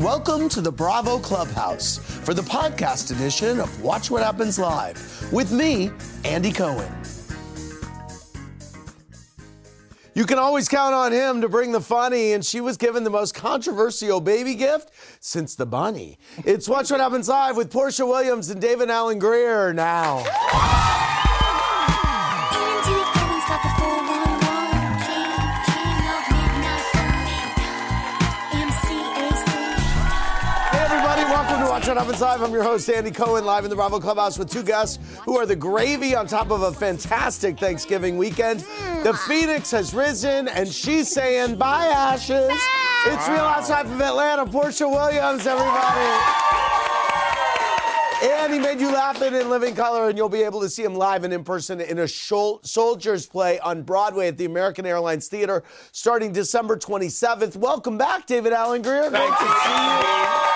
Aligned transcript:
Welcome 0.00 0.48
to 0.50 0.62
the 0.62 0.72
Bravo 0.72 1.18
Clubhouse 1.18 1.98
for 1.98 2.32
the 2.32 2.40
podcast 2.40 3.14
edition 3.14 3.60
of 3.60 3.82
Watch 3.82 4.10
What 4.10 4.22
Happens 4.22 4.58
Live 4.58 5.30
with 5.30 5.52
me, 5.52 5.90
Andy 6.24 6.52
Cohen. 6.52 6.90
You 10.14 10.24
can 10.24 10.38
always 10.38 10.70
count 10.70 10.94
on 10.94 11.12
him 11.12 11.42
to 11.42 11.50
bring 11.50 11.70
the 11.70 11.82
funny, 11.82 12.32
and 12.32 12.42
she 12.42 12.62
was 12.62 12.78
given 12.78 13.04
the 13.04 13.10
most 13.10 13.34
controversial 13.34 14.22
baby 14.22 14.54
gift 14.54 14.90
since 15.20 15.54
the 15.54 15.66
bunny. 15.66 16.18
It's 16.46 16.66
Watch 16.66 16.90
What 16.90 17.00
Happens 17.00 17.28
Live 17.28 17.58
with 17.58 17.70
Porsha 17.70 18.08
Williams 18.08 18.48
and 18.48 18.58
David 18.58 18.88
Alan 18.88 19.18
Grier 19.18 19.74
now. 19.74 20.24
To 31.90 31.96
Watch 31.96 32.20
Live. 32.20 32.40
I'm 32.40 32.52
your 32.52 32.62
host, 32.62 32.88
Andy 32.88 33.10
Cohen, 33.10 33.44
live 33.44 33.64
in 33.64 33.70
the 33.70 33.74
Bravo 33.74 33.98
Clubhouse 33.98 34.38
with 34.38 34.48
two 34.48 34.62
guests 34.62 35.00
who 35.24 35.36
are 35.36 35.44
the 35.44 35.56
gravy 35.56 36.14
on 36.14 36.28
top 36.28 36.52
of 36.52 36.62
a 36.62 36.72
fantastic 36.72 37.58
Thanksgiving 37.58 38.16
weekend. 38.16 38.60
Mm. 38.60 39.02
The 39.02 39.14
Phoenix 39.14 39.72
has 39.72 39.92
risen, 39.92 40.46
and 40.46 40.68
she's 40.68 41.10
saying, 41.10 41.56
Bye, 41.56 41.86
Ashes. 41.86 42.52
It's 43.06 43.28
Real 43.28 43.38
Housewife 43.38 43.86
of 43.86 44.00
Atlanta, 44.00 44.46
Porsha 44.46 44.88
Williams, 44.88 45.44
everybody. 45.48 46.06
And 48.22 48.52
he 48.54 48.60
made 48.60 48.80
you 48.80 48.92
laugh 48.92 49.20
in 49.20 49.34
In 49.34 49.50
Living 49.50 49.74
Color, 49.74 50.10
and 50.10 50.16
you'll 50.16 50.28
be 50.28 50.42
able 50.42 50.60
to 50.60 50.68
see 50.68 50.84
him 50.84 50.94
live 50.94 51.24
and 51.24 51.34
in 51.34 51.42
person 51.42 51.80
in 51.80 51.98
a 51.98 52.04
shol- 52.04 52.64
Soldiers 52.64 53.26
play 53.26 53.58
on 53.58 53.82
Broadway 53.82 54.28
at 54.28 54.38
the 54.38 54.44
American 54.44 54.86
Airlines 54.86 55.26
Theater 55.26 55.64
starting 55.90 56.32
December 56.32 56.76
27th. 56.76 57.56
Welcome 57.56 57.98
back, 57.98 58.26
David 58.26 58.52
Alan 58.52 58.80
Grier. 58.80 59.10
Great 59.10 59.28
to 59.28 59.60
see 59.64 60.44
you. 60.44 60.49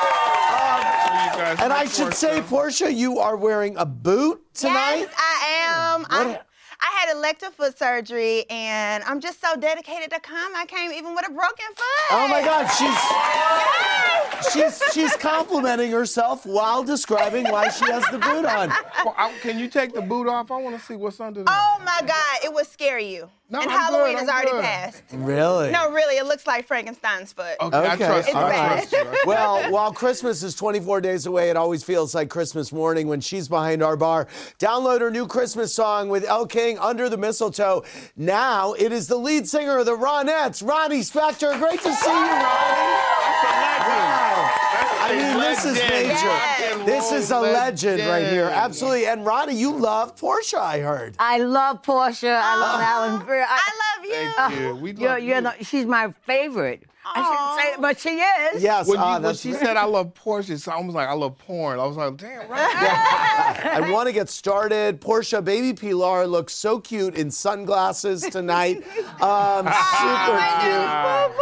Um, 1.34 1.56
and 1.60 1.72
I 1.72 1.84
should 1.86 2.14
say, 2.14 2.40
Porsha, 2.42 2.94
you 2.94 3.18
are 3.18 3.36
wearing 3.36 3.76
a 3.76 3.84
boot 3.86 4.40
tonight. 4.54 4.98
Yes, 5.00 5.14
I 5.16 5.94
am. 5.96 6.00
What 6.02 6.12
I, 6.12 6.30
a- 6.34 6.40
I 6.80 6.86
had 7.06 7.16
elective 7.16 7.54
foot 7.54 7.78
surgery, 7.78 8.44
and 8.50 9.02
I'm 9.04 9.18
just 9.20 9.40
so 9.40 9.56
dedicated 9.56 10.10
to 10.10 10.20
come. 10.20 10.52
I 10.54 10.66
came 10.66 10.92
even 10.92 11.14
with 11.14 11.26
a 11.26 11.32
broken 11.32 11.66
foot. 11.74 12.10
Oh 12.10 12.28
my 12.28 12.42
God, 12.42 12.66
she's 14.44 14.52
she's 14.52 14.92
she's 14.92 15.16
complimenting 15.16 15.90
herself 15.90 16.44
while 16.44 16.82
describing 16.84 17.44
why 17.50 17.68
she 17.70 17.86
has 17.86 18.04
the 18.10 18.18
boot 18.18 18.44
on. 18.44 18.68
Well, 19.04 19.14
I- 19.16 19.32
can 19.40 19.58
you 19.58 19.68
take 19.68 19.94
the 19.94 20.02
boot 20.02 20.28
off? 20.28 20.50
I 20.50 20.58
want 20.60 20.78
to 20.78 20.84
see 20.84 20.94
what's 20.96 21.20
under 21.20 21.42
there. 21.42 21.54
Oh 21.56 21.80
my 21.84 22.00
God, 22.06 22.44
it 22.44 22.52
would 22.52 22.66
scare 22.66 22.98
you. 22.98 23.30
No, 23.50 23.60
and 23.60 23.70
I'm 23.70 23.78
Halloween 23.78 24.14
good, 24.16 24.22
is 24.22 24.28
I'm 24.28 24.34
already 24.34 24.50
good. 24.52 24.62
passed. 24.64 25.02
Really? 25.12 25.70
No, 25.70 25.90
really, 25.92 26.16
it 26.16 26.24
looks 26.24 26.46
like 26.46 26.66
Frankenstein's 26.66 27.32
foot. 27.34 27.56
Okay, 27.60 27.76
I 27.76 27.94
Okay, 27.94 28.06
trust 28.06 28.28
you. 28.28 28.34
all 28.34 28.44
I 28.46 28.52
trust 28.52 28.92
you. 28.92 28.98
I 28.98 29.02
trust 29.04 29.18
you. 29.24 29.28
Well, 29.28 29.70
while 29.70 29.92
Christmas 29.92 30.42
is 30.42 30.54
24 30.54 31.02
days 31.02 31.26
away, 31.26 31.50
it 31.50 31.56
always 31.56 31.84
feels 31.84 32.14
like 32.14 32.30
Christmas 32.30 32.72
morning 32.72 33.06
when 33.06 33.20
she's 33.20 33.46
behind 33.46 33.82
our 33.82 33.96
bar. 33.96 34.28
Download 34.58 35.00
her 35.02 35.10
new 35.10 35.26
Christmas 35.26 35.74
song 35.74 36.08
with 36.08 36.24
El 36.24 36.46
King, 36.46 36.78
Under 36.78 37.10
the 37.10 37.18
Mistletoe. 37.18 37.84
Now 38.16 38.72
it 38.72 38.92
is 38.92 39.08
the 39.08 39.16
lead 39.18 39.46
singer 39.46 39.76
of 39.78 39.84
the 39.86 39.96
Ronettes, 39.96 40.66
Ronnie 40.66 41.00
Spector. 41.00 41.58
Great 41.60 41.80
to 41.82 41.92
see 41.92 42.08
you, 42.10 42.14
Ronnie. 42.16 42.44
Wow. 43.44 44.30
I 45.14 45.34
mean, 45.34 45.40
this 45.40 45.64
is 45.64 45.74
major. 45.74 46.08
Yes. 46.08 46.86
This 46.86 47.12
is 47.12 47.30
a 47.30 47.40
legend 47.40 48.00
right 48.06 48.26
here. 48.26 48.44
Absolutely. 48.52 49.06
And 49.06 49.24
Ronnie, 49.24 49.54
you 49.54 49.76
love 49.76 50.16
Porsha, 50.16 50.58
I 50.58 50.80
heard. 50.80 51.14
I 51.18 51.38
love 51.38 51.82
Porsha. 51.82 52.38
I 52.42 52.56
love 52.58 52.80
Oh. 52.80 52.82
Alan 52.84 53.24
Grier. 53.24 53.46
I, 53.48 53.58
I 53.60 53.72
love 53.84 54.04
you. 54.06 54.32
Thank 54.36 54.60
you. 54.60 54.74
We 54.76 54.92
you're, 54.92 55.10
love 55.10 55.18
you're 55.20 55.36
you. 55.36 55.42
the, 55.42 55.64
she's 55.64 55.86
my 55.86 56.12
favorite. 56.22 56.82
I 57.06 57.22
shouldn't 57.22 57.60
say 57.60 57.72
it, 57.74 57.80
but 57.82 58.00
she 58.00 58.56
is. 58.56 58.62
Yes, 58.62 58.88
When, 58.88 58.96
you, 58.98 59.04
ah, 59.04 59.12
when 59.14 59.22
that's 59.22 59.38
she 59.40 59.52
said 59.52 59.76
I 59.76 59.84
love 59.84 60.14
Porsha, 60.14 60.50
it's 60.50 60.66
almost 60.66 60.94
like 60.96 61.06
I 61.06 61.12
love 61.12 61.36
porn. 61.36 61.78
I 61.78 61.84
was 61.84 61.98
like, 61.98 62.16
damn, 62.16 62.48
right. 62.48 63.60
I 63.84 63.90
want 63.92 64.06
to 64.06 64.12
get 64.14 64.30
started. 64.30 65.02
Porsha, 65.02 65.44
baby 65.44 65.74
Pilar 65.74 66.26
looks 66.26 66.54
so 66.54 66.80
cute 66.80 67.14
in 67.16 67.30
sunglasses 67.30 68.22
tonight. 68.22 68.84
Um, 69.20 69.66
super 69.66 70.42
cute. 70.60 71.40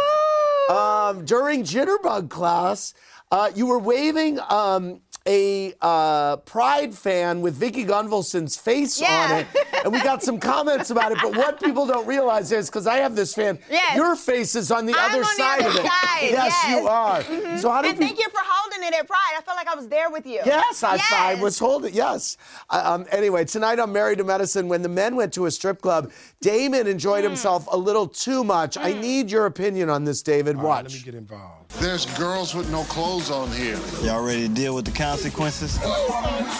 Um, 0.69 1.25
during 1.25 1.63
Jitterbug 1.63 2.29
class, 2.29 2.93
uh, 3.33 3.49
you 3.55 3.65
were 3.65 3.79
waving 3.79 4.39
um, 4.47 5.01
a 5.25 5.73
uh, 5.81 6.35
Pride 6.37 6.93
fan 6.93 7.39
with 7.41 7.53
Vicki 7.55 7.85
Gunvalson's 7.85 8.57
face 8.57 9.01
on 9.01 9.31
it, 9.39 9.47
and 9.85 9.93
we 9.93 10.01
got 10.01 10.21
some 10.21 10.37
comments 10.37 10.89
about 10.89 11.13
it. 11.13 11.17
But 11.21 11.35
what 11.37 11.61
people 11.61 11.85
don't 11.85 12.05
realize 12.05 12.51
is 12.51 12.69
because 12.69 12.87
I 12.87 12.97
have 12.97 13.15
this 13.15 13.33
fan, 13.33 13.57
Yes. 13.69 13.95
your 13.95 14.15
face 14.17 14.55
is 14.55 14.69
on 14.71 14.85
the 14.85 14.93
I'm 14.93 15.11
other 15.11 15.19
on 15.19 15.21
the 15.21 15.25
side 15.43 15.59
other 15.61 15.69
of 15.69 15.75
it. 15.85 15.91
side, 15.91 16.21
Yes, 16.23 16.53
yes. 16.65 16.69
you 16.81 16.87
are. 16.87 17.23
So 17.57 17.69
how 17.71 17.81
did 17.81 17.91
And 17.91 17.99
thank 17.99 18.19
you 18.19 18.29
for 18.29 18.41
holding 18.43 18.83
it 18.85 18.93
at 18.93 19.07
Pride. 19.07 19.19
I 19.37 19.41
felt 19.41 19.55
like 19.55 19.67
I 19.69 19.75
was 19.75 19.87
there 19.87 20.09
with 20.09 20.25
you. 20.25 20.41
Yes, 20.45 20.83
I, 20.83 20.99
I 21.13 21.35
was 21.35 21.57
holding. 21.57 21.93
Yes. 21.93 22.35
Uh, 22.69 22.81
um, 22.83 23.05
anyway, 23.11 23.45
tonight 23.45 23.79
on 23.79 23.93
Married 23.93 24.17
to 24.17 24.23
Medicine, 24.25 24.67
when 24.67 24.81
the 24.81 24.89
men 24.89 25.15
went 25.15 25.33
to 25.35 25.45
a 25.45 25.51
strip 25.51 25.81
club, 25.81 26.11
Damon 26.41 26.85
enjoyed 26.87 27.23
himself 27.23 27.65
a 27.71 27.77
little 27.77 28.07
too 28.07 28.43
much. 28.43 28.77
I 28.77 28.91
need 28.93 29.31
your 29.31 29.45
opinion 29.45 29.89
on 29.89 30.03
this, 30.03 30.21
David. 30.21 30.57
All 30.57 30.63
right, 30.63 30.83
let 30.83 30.91
me 30.91 30.99
get 30.99 31.15
involved. 31.15 31.71
There's 31.79 32.05
girls 32.17 32.53
with 32.53 32.69
no 32.69 32.83
clothes 32.83 33.31
on 33.31 33.49
here. 33.51 33.79
Y'all 34.03 34.23
ready 34.23 34.47
to 34.47 34.53
deal 34.53 34.75
with 34.75 34.85
the 34.85 34.91
consequences? 35.13 35.79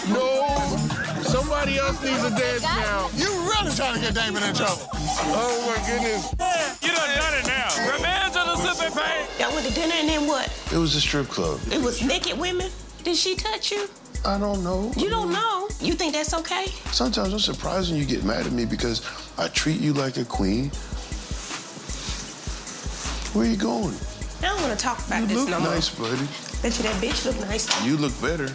No, 0.08 0.46
somebody 1.22 1.76
else 1.78 2.00
needs 2.04 2.22
a 2.22 2.30
dance 2.30 2.62
now. 2.62 3.10
You 3.16 3.26
really 3.50 3.74
trying 3.74 3.94
to 3.94 4.00
get 4.00 4.14
Damon 4.14 4.44
in 4.44 4.54
trouble. 4.54 4.86
Oh 4.92 5.58
my 5.66 5.76
goodness. 5.88 6.30
You 6.80 6.92
done 6.94 7.18
done 7.18 7.34
it 7.34 7.46
now. 7.48 7.92
Revenge 7.92 8.36
of 8.36 8.46
the 8.46 8.56
sipping 8.72 8.96
pain. 8.96 9.26
Y'all 9.40 9.52
went 9.52 9.66
to 9.66 9.74
dinner 9.74 9.94
and 9.96 10.08
then 10.08 10.28
what? 10.28 10.46
It 10.72 10.76
was 10.78 10.94
a 10.94 11.00
strip 11.00 11.26
club. 11.28 11.58
It 11.72 11.80
was 11.82 12.00
naked 12.04 12.38
women. 12.38 12.70
Did 13.02 13.16
she 13.16 13.34
touch 13.34 13.72
you? 13.72 13.88
I 14.24 14.38
don't 14.38 14.62
know. 14.62 14.92
You 14.96 15.10
don't 15.10 15.32
know. 15.32 15.68
You 15.80 15.94
think 15.94 16.12
that's 16.14 16.32
okay? 16.34 16.66
Sometimes 16.92 17.32
I'm 17.32 17.40
surprised 17.40 17.90
when 17.90 17.98
you 17.98 18.06
get 18.06 18.22
mad 18.22 18.46
at 18.46 18.52
me 18.52 18.64
because 18.66 19.02
I 19.36 19.48
treat 19.48 19.80
you 19.80 19.92
like 19.94 20.16
a 20.16 20.24
queen. 20.24 20.70
Where 23.34 23.46
are 23.46 23.50
you 23.50 23.56
going? 23.56 23.96
I 24.42 24.46
don't 24.46 24.62
want 24.62 24.78
to 24.78 24.82
talk 24.82 25.04
about 25.08 25.22
You 25.22 25.26
this 25.26 25.36
look 25.38 25.48
no 25.50 25.58
more. 25.60 25.70
nice, 25.70 25.90
buddy. 25.90 26.28
Bet 26.64 26.78
you 26.78 26.84
that 26.84 26.94
bitch 26.94 27.26
look 27.26 27.38
nice. 27.40 27.84
You 27.84 27.98
look 27.98 28.18
better. 28.22 28.48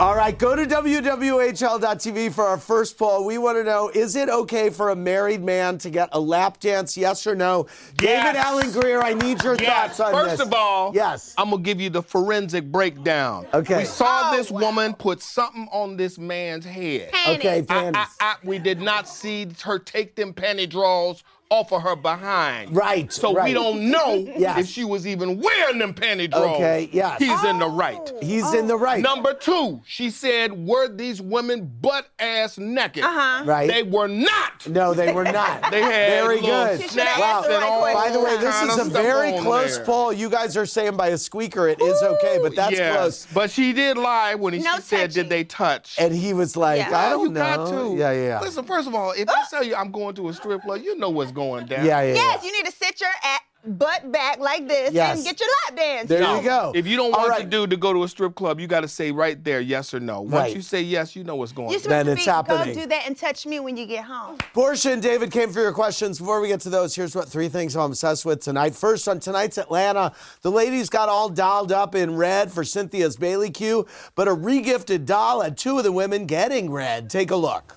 All 0.00 0.16
right, 0.16 0.36
go 0.36 0.56
to 0.56 0.64
WWHL.tv 0.66 2.32
for 2.32 2.42
our 2.44 2.58
first 2.58 2.98
poll. 2.98 3.24
We 3.24 3.38
want 3.38 3.56
to 3.58 3.62
know 3.62 3.88
is 3.94 4.16
it 4.16 4.28
okay 4.28 4.68
for 4.70 4.90
a 4.90 4.96
married 4.96 5.44
man 5.44 5.78
to 5.78 5.90
get 5.90 6.08
a 6.10 6.18
lap 6.18 6.58
dance? 6.58 6.96
Yes 6.96 7.24
or 7.24 7.36
no? 7.36 7.68
David 7.96 8.34
Alan 8.34 8.72
Grier, 8.72 9.00
I 9.00 9.14
need 9.14 9.44
your 9.44 9.54
Yes. 9.60 9.96
thoughts 9.96 10.00
on 10.00 10.12
First 10.12 10.38
this. 10.38 10.40
of 10.48 10.52
all, 10.52 10.90
yes. 10.92 11.34
I'm 11.38 11.50
gonna 11.50 11.62
give 11.62 11.80
you 11.80 11.88
the 11.88 12.02
forensic 12.02 12.64
breakdown. 12.72 13.46
Okay. 13.54 13.78
We 13.78 13.84
saw 13.84 14.32
Oh, 14.32 14.36
this 14.36 14.50
wow. 14.50 14.60
woman 14.60 14.94
put 14.94 15.22
something 15.22 15.68
on 15.70 15.96
this 15.96 16.18
man's 16.18 16.64
head. 16.64 17.10
Okay, 17.28 17.58
I, 17.58 17.62
panties. 17.62 18.02
I, 18.18 18.32
I, 18.32 18.34
we 18.42 18.58
did 18.58 18.80
not 18.80 19.08
see 19.08 19.46
her 19.62 19.78
take 19.78 20.16
them 20.16 20.32
panty 20.34 20.68
draws 20.68 21.22
off 21.50 21.72
of 21.72 21.82
her 21.82 21.96
behind. 21.96 22.76
Right, 22.76 23.10
So 23.12 23.42
we 23.42 23.52
don't 23.54 23.90
know 23.90 24.14
Yes. 24.38 24.58
if 24.58 24.66
she 24.68 24.84
was 24.84 25.06
even 25.06 25.40
wearing 25.40 25.78
them 25.78 25.94
panty 25.94 26.30
drawers. 26.30 26.56
Okay, 26.56 26.88
yeah. 26.92 27.16
He's 27.18 27.42
in 27.44 27.58
the 27.58 27.68
right. 27.68 28.00
He's 28.22 28.52
in 28.52 28.66
the 28.66 28.76
right. 28.76 29.02
Number 29.02 29.32
two, 29.32 29.80
she 29.86 30.10
said, 30.10 30.52
were 30.66 30.88
these 30.88 31.22
women 31.22 31.70
butt 31.80 32.06
ass 32.18 32.58
naked? 32.58 33.02
Uh-huh. 33.02 33.44
Right. 33.46 33.66
They 33.68 33.82
were 33.82 34.08
not. 34.08 34.66
No, 34.68 34.92
they 34.94 35.12
were 35.12 35.24
not. 35.24 35.70
They 35.78 35.82
had 35.82 36.10
very 36.22 36.40
good. 36.40 36.80
She 36.80 36.88
should've 36.88 36.90
snaps 36.92 37.20
asked 37.20 37.46
and 37.48 37.62
right 37.62 37.62
all 37.70 37.94
By 37.94 38.10
the 38.10 38.20
way, 38.20 38.36
this 38.38 38.62
is 38.62 38.78
a 38.86 38.90
very 38.90 39.32
close 39.38 39.76
there. 39.76 39.86
poll. 39.86 40.12
You 40.12 40.28
guys 40.30 40.56
are 40.56 40.66
saying 40.66 40.96
by 40.96 41.08
a 41.08 41.18
squeaker 41.18 41.68
it 41.68 41.80
is 41.80 42.02
okay, 42.02 42.38
but 42.42 42.54
that's 42.56 42.72
yes, 42.72 42.96
close. 42.96 43.26
But 43.32 43.50
she 43.50 43.72
did 43.72 43.96
lie 43.96 44.34
when 44.34 44.54
No 44.62 44.76
she 44.76 44.82
said, 44.82 45.10
did 45.12 45.28
they 45.28 45.44
touch? 45.44 45.96
And 45.98 46.14
he 46.14 46.32
was 46.34 46.56
like, 46.56 46.78
Yeah. 46.78 46.98
I 46.98 47.10
don't 47.10 47.26
you 47.26 47.32
know. 47.32 47.40
got 47.40 47.70
to. 47.70 47.96
Yeah, 47.96 48.12
yeah, 48.12 48.26
yeah. 48.26 48.40
Listen, 48.40 48.64
first 48.64 48.88
of 48.88 48.94
all, 48.94 49.12
if 49.12 49.28
I 49.28 49.44
tell 49.50 49.62
you 49.64 49.74
I'm 49.74 49.90
going 49.90 50.14
to 50.16 50.28
a 50.28 50.34
strip 50.34 50.62
club, 50.62 50.80
you 50.82 50.96
know 50.98 51.10
what's 51.10 51.30
going 51.32 51.37
down. 51.38 51.84
yeah, 51.84 52.02
yeah, 52.02 52.14
Yes, 52.14 52.38
yeah. 52.42 52.46
you 52.46 52.52
need 52.56 52.66
to 52.66 52.72
sit 52.76 53.00
your 53.00 53.10
at 53.22 53.40
butt 53.66 54.10
back 54.12 54.38
like 54.38 54.66
this 54.68 54.92
Yes. 54.94 55.16
and 55.16 55.26
get 55.26 55.38
your 55.40 55.48
lap 55.66 55.76
dance. 55.76 56.08
There 56.08 56.24
on. 56.24 56.38
you 56.38 56.42
go. 56.44 56.72
If 56.74 56.86
you 56.86 56.96
don't 56.96 57.10
want 57.10 57.28
right. 57.28 57.42
the 57.44 57.50
dude 57.50 57.70
to 57.70 57.76
go 57.76 57.92
to 57.92 58.04
a 58.04 58.08
strip 58.08 58.34
club, 58.34 58.60
you 58.60 58.66
got 58.66 58.80
to 58.80 58.88
say 58.88 59.10
right 59.10 59.42
there 59.44 59.60
yes 59.60 59.92
or 59.92 60.00
no. 60.00 60.20
Once 60.22 60.32
Right. 60.32 60.56
you 60.56 60.62
say 60.62 60.80
yes, 60.80 61.14
you 61.16 61.24
know 61.24 61.34
what's 61.36 61.52
going 61.52 61.68
You're 61.68 61.76
on. 61.76 61.82
supposed 61.82 61.90
Then 61.98 62.06
to 62.06 62.12
it's 62.12 62.24
be, 62.24 62.30
happening. 62.30 62.74
Go 62.74 62.80
do 62.82 62.86
that 62.86 63.02
and 63.06 63.16
touch 63.16 63.44
me 63.46 63.60
when 63.60 63.76
you 63.76 63.84
get 63.84 64.04
home. 64.04 64.38
Porsha 64.54 64.92
and 64.92 65.02
David 65.02 65.30
came 65.32 65.50
for 65.52 65.60
your 65.60 65.72
questions. 65.72 66.18
Before 66.18 66.40
we 66.40 66.48
get 66.48 66.60
to 66.60 66.70
those, 66.70 66.94
here's 66.94 67.14
what 67.14 67.28
three 67.28 67.48
things 67.48 67.76
I'm 67.76 67.90
obsessed 67.90 68.24
with 68.24 68.40
tonight. 68.40 68.74
First, 68.74 69.06
on 69.08 69.18
tonight's 69.20 69.58
Atlanta, 69.58 70.12
the 70.42 70.50
ladies 70.52 70.88
got 70.88 71.08
all 71.08 71.28
dolled 71.28 71.72
up 71.72 71.94
in 71.94 72.16
red 72.16 72.50
for 72.52 72.64
Cynthia's 72.64 73.16
Bailey 73.16 73.50
Q, 73.50 73.86
but 74.14 74.28
a 74.28 74.34
regifted 74.34 75.04
doll 75.04 75.42
had 75.42 75.58
two 75.58 75.76
of 75.78 75.84
the 75.84 75.92
women 75.92 76.24
getting 76.26 76.70
red. 76.70 77.10
Take 77.10 77.30
a 77.32 77.36
look. 77.36 77.74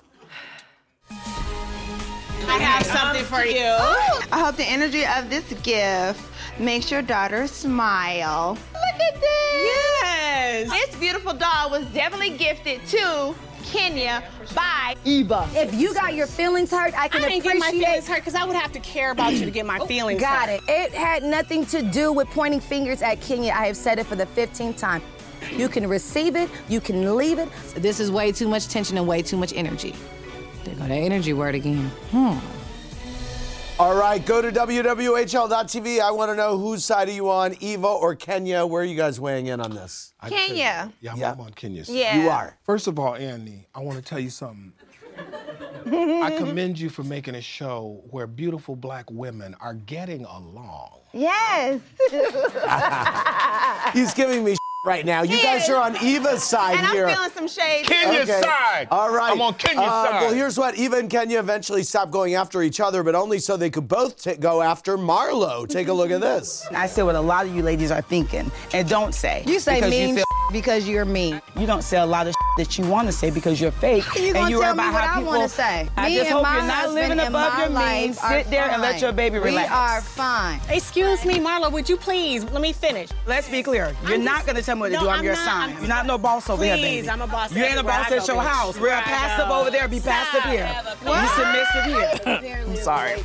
I 2.48 2.58
have 2.58 2.86
something 2.86 3.24
for 3.24 3.44
you. 3.44 3.64
I 4.32 4.40
hope 4.44 4.56
the 4.56 4.64
energy 4.64 5.04
of 5.06 5.30
this 5.30 5.44
gift 5.62 6.20
makes 6.58 6.90
your 6.90 7.02
daughter 7.02 7.46
smile. 7.46 8.58
Look 8.72 9.00
at 9.14 9.20
this. 9.20 9.62
Yes. 10.02 10.70
This 10.70 10.96
beautiful 10.96 11.34
doll 11.34 11.70
was 11.70 11.86
definitely 11.86 12.36
gifted 12.36 12.84
to 12.86 13.34
Kenya 13.64 14.22
by 14.54 14.94
Eva. 15.04 15.48
If 15.54 15.74
you 15.74 15.94
got 15.94 16.14
your 16.14 16.26
feelings 16.26 16.70
hurt, 16.70 16.94
I 16.98 17.04
I 17.04 17.08
can 17.08 17.22
didn't 17.22 17.42
get 17.42 17.58
my 17.58 17.70
feelings 17.70 18.06
hurt 18.06 18.18
because 18.18 18.34
I 18.34 18.44
would 18.44 18.56
have 18.56 18.72
to 18.72 18.80
care 18.80 19.12
about 19.12 19.32
you 19.32 19.44
to 19.44 19.50
get 19.50 19.64
my 19.64 19.78
oh, 19.78 19.86
feelings 19.86 20.20
Got 20.20 20.48
hurt. 20.48 20.62
it. 20.68 20.92
It 20.92 20.92
had 20.92 21.22
nothing 21.22 21.64
to 21.66 21.82
do 21.82 22.12
with 22.12 22.28
pointing 22.28 22.60
fingers 22.60 23.02
at 23.02 23.20
Kenya. 23.20 23.52
I 23.52 23.66
have 23.66 23.76
said 23.76 23.98
it 23.98 24.06
for 24.06 24.16
the 24.16 24.26
15th 24.26 24.76
time. 24.76 25.02
You 25.50 25.68
can 25.68 25.88
receive 25.88 26.36
it, 26.36 26.48
you 26.68 26.80
can 26.80 27.16
leave 27.16 27.38
it. 27.38 27.48
This 27.74 27.98
is 27.98 28.10
way 28.10 28.30
too 28.32 28.48
much 28.48 28.68
tension 28.68 28.96
and 28.98 29.06
way 29.06 29.22
too 29.22 29.36
much 29.36 29.52
energy. 29.54 29.94
There 30.64 30.74
go 30.74 30.80
that 30.86 30.90
energy 30.90 31.32
word 31.32 31.54
again. 31.54 31.90
Hmm. 32.10 32.38
All 33.80 33.96
right, 33.96 34.24
go 34.24 34.40
to 34.40 34.52
WWHL.tv. 34.52 36.00
I 36.00 36.10
want 36.12 36.30
to 36.30 36.36
know 36.36 36.56
whose 36.56 36.84
side 36.84 37.08
are 37.08 37.12
you 37.12 37.30
on, 37.30 37.56
Eva 37.60 37.86
or 37.88 38.14
Kenya? 38.14 38.64
Where 38.64 38.82
are 38.82 38.84
you 38.84 38.96
guys 38.96 39.18
weighing 39.18 39.46
in 39.46 39.60
on 39.60 39.72
this? 39.74 40.12
I 40.20 40.28
tell 40.28 40.38
you, 40.38 40.46
Kenya. 40.48 40.92
Yeah, 41.00 41.12
I'm, 41.12 41.18
Yeah. 41.18 41.32
I'm 41.32 41.40
on 41.40 41.52
Kenya's. 41.52 41.88
Yeah. 41.88 42.22
You 42.22 42.28
are. 42.28 42.56
First 42.62 42.86
of 42.86 42.98
all, 42.98 43.16
Annie, 43.16 43.66
I 43.74 43.80
want 43.80 43.96
to 43.98 44.04
tell 44.04 44.20
you 44.20 44.30
something. 44.30 44.72
I 45.86 46.36
commend 46.38 46.78
you 46.78 46.90
for 46.90 47.02
making 47.02 47.34
a 47.34 47.40
show 47.40 48.02
where 48.10 48.26
beautiful 48.28 48.76
black 48.76 49.10
women 49.10 49.56
are 49.60 49.74
getting 49.74 50.24
along. 50.26 51.00
Yes. 51.12 51.80
He's 53.92 54.14
giving 54.14 54.44
me 54.44 54.54
right 54.84 55.06
now. 55.06 55.22
You 55.22 55.40
guys 55.40 55.68
are 55.68 55.76
on 55.80 55.96
Eva's 56.04 56.42
side 56.42 56.76
and 56.78 56.86
I'm 56.86 56.94
feeling 57.14 57.30
some 57.30 57.46
shade. 57.46 57.84
too. 57.86 57.94
Kenya's 57.94 58.28
side. 58.28 58.88
All 58.90 59.12
right. 59.14 59.30
I'm 59.32 59.40
on 59.40 59.54
Kenya's 59.54 59.78
Uh, 59.84 60.04
side. 60.06 60.20
Well, 60.22 60.34
here's 60.34 60.58
what 60.58 60.74
Eva 60.76 60.96
and 60.96 61.08
Kenya 61.08 61.38
eventually 61.38 61.84
stopped 61.84 62.10
going 62.10 62.34
after 62.34 62.62
each 62.62 62.80
other, 62.80 63.04
but 63.04 63.14
only 63.14 63.38
so 63.38 63.56
they 63.56 63.70
could 63.70 63.86
both 63.86 64.20
ta- 64.24 64.34
go 64.40 64.60
after 64.60 64.98
Marlo. 64.98 65.68
Take 65.68 65.86
a 65.86 65.92
look 65.92 66.10
at 66.10 66.20
this. 66.20 66.66
I 66.72 66.86
say 66.88 67.04
what 67.04 67.14
a 67.14 67.20
lot 67.20 67.46
of 67.46 67.54
you 67.54 67.62
ladies 67.62 67.92
are 67.92 68.02
thinking 68.02 68.50
and 68.74 68.88
don't 68.88 69.14
say. 69.14 69.44
You 69.46 69.60
say 69.60 69.76
because 69.76 69.90
mean 69.90 70.08
you, 70.10 70.14
feel, 70.16 70.24
because 70.52 70.86
you're 70.88 71.04
mean. 71.04 71.40
you 71.58 71.66
don't 71.66 71.82
say 71.82 71.98
a 71.98 72.06
lot 72.06 72.26
of 72.26 72.34
that 72.58 72.76
you 72.78 72.86
want 72.86 73.08
to 73.08 73.12
say 73.12 73.30
because 73.30 73.60
you're 73.60 73.70
fake. 73.72 74.04
You 74.16 74.26
and 74.26 74.34
gonna 74.34 74.50
you 74.50 74.60
tell 74.60 74.68
worry 74.74 74.76
me 74.76 74.82
about 74.88 74.92
what 74.92 75.02
how 75.02 75.12
I 75.14 75.18
people. 75.18 75.32
wanna 75.32 75.48
say. 75.48 75.88
I 75.96 76.08
Me 76.08 76.16
just 76.16 76.30
hope 76.30 76.46
you're 76.52 76.62
not 76.66 76.90
living 76.92 77.18
above 77.18 77.58
your 77.58 77.70
means. 77.78 78.20
Sit 78.20 78.50
there 78.50 78.70
and 78.70 78.82
let 78.82 79.00
your 79.00 79.12
baby 79.12 79.38
relax. 79.38 79.68
We 79.70 79.74
are 79.74 80.00
fine. 80.02 80.60
Excuse 80.68 81.24
me, 81.24 81.38
Marlo, 81.38 81.72
would 81.72 81.88
you 81.88 81.96
please 81.96 82.44
let 82.44 82.60
me 82.60 82.72
finish? 82.72 83.08
Let's 83.26 83.48
be 83.48 83.62
clear. 83.62 83.96
You're 84.04 84.14
I'm 84.14 84.24
not 84.24 84.34
just- 84.36 84.46
gonna 84.46 84.62
tell 84.62 84.76
me 84.76 84.80
what 84.82 84.88
to 84.88 84.94
No, 84.94 85.00
do. 85.04 85.08
I'm, 85.08 85.18
I'm 85.20 85.24
your 85.24 85.34
not. 85.34 85.44
son. 85.46 85.70
I'm- 85.70 85.78
You're 85.78 85.88
not 85.88 86.06
no 86.06 86.18
boss 86.18 86.50
over 86.50 86.62
here, 86.64 86.76
Please, 86.76 87.02
baby. 87.02 87.10
I'm 87.10 87.22
a 87.22 87.26
boss 87.26 87.52
You 87.52 87.64
ain't 87.64 87.78
a 87.78 87.82
boss 87.82 88.12
at 88.12 88.26
your 88.28 88.36
bitch. 88.36 88.46
house. 88.46 88.76
We're 88.76 88.82
Where 88.88 88.94
a 88.94 88.98
I 88.98 89.02
passive 89.02 89.50
over 89.50 89.70
there. 89.70 89.88
Be 89.88 90.00
passive 90.00 90.42
here. 90.44 90.68
You 91.06 91.28
submissive 91.28 92.24
here. 92.44 92.64
I'm 92.68 92.76
sorry. 92.76 93.24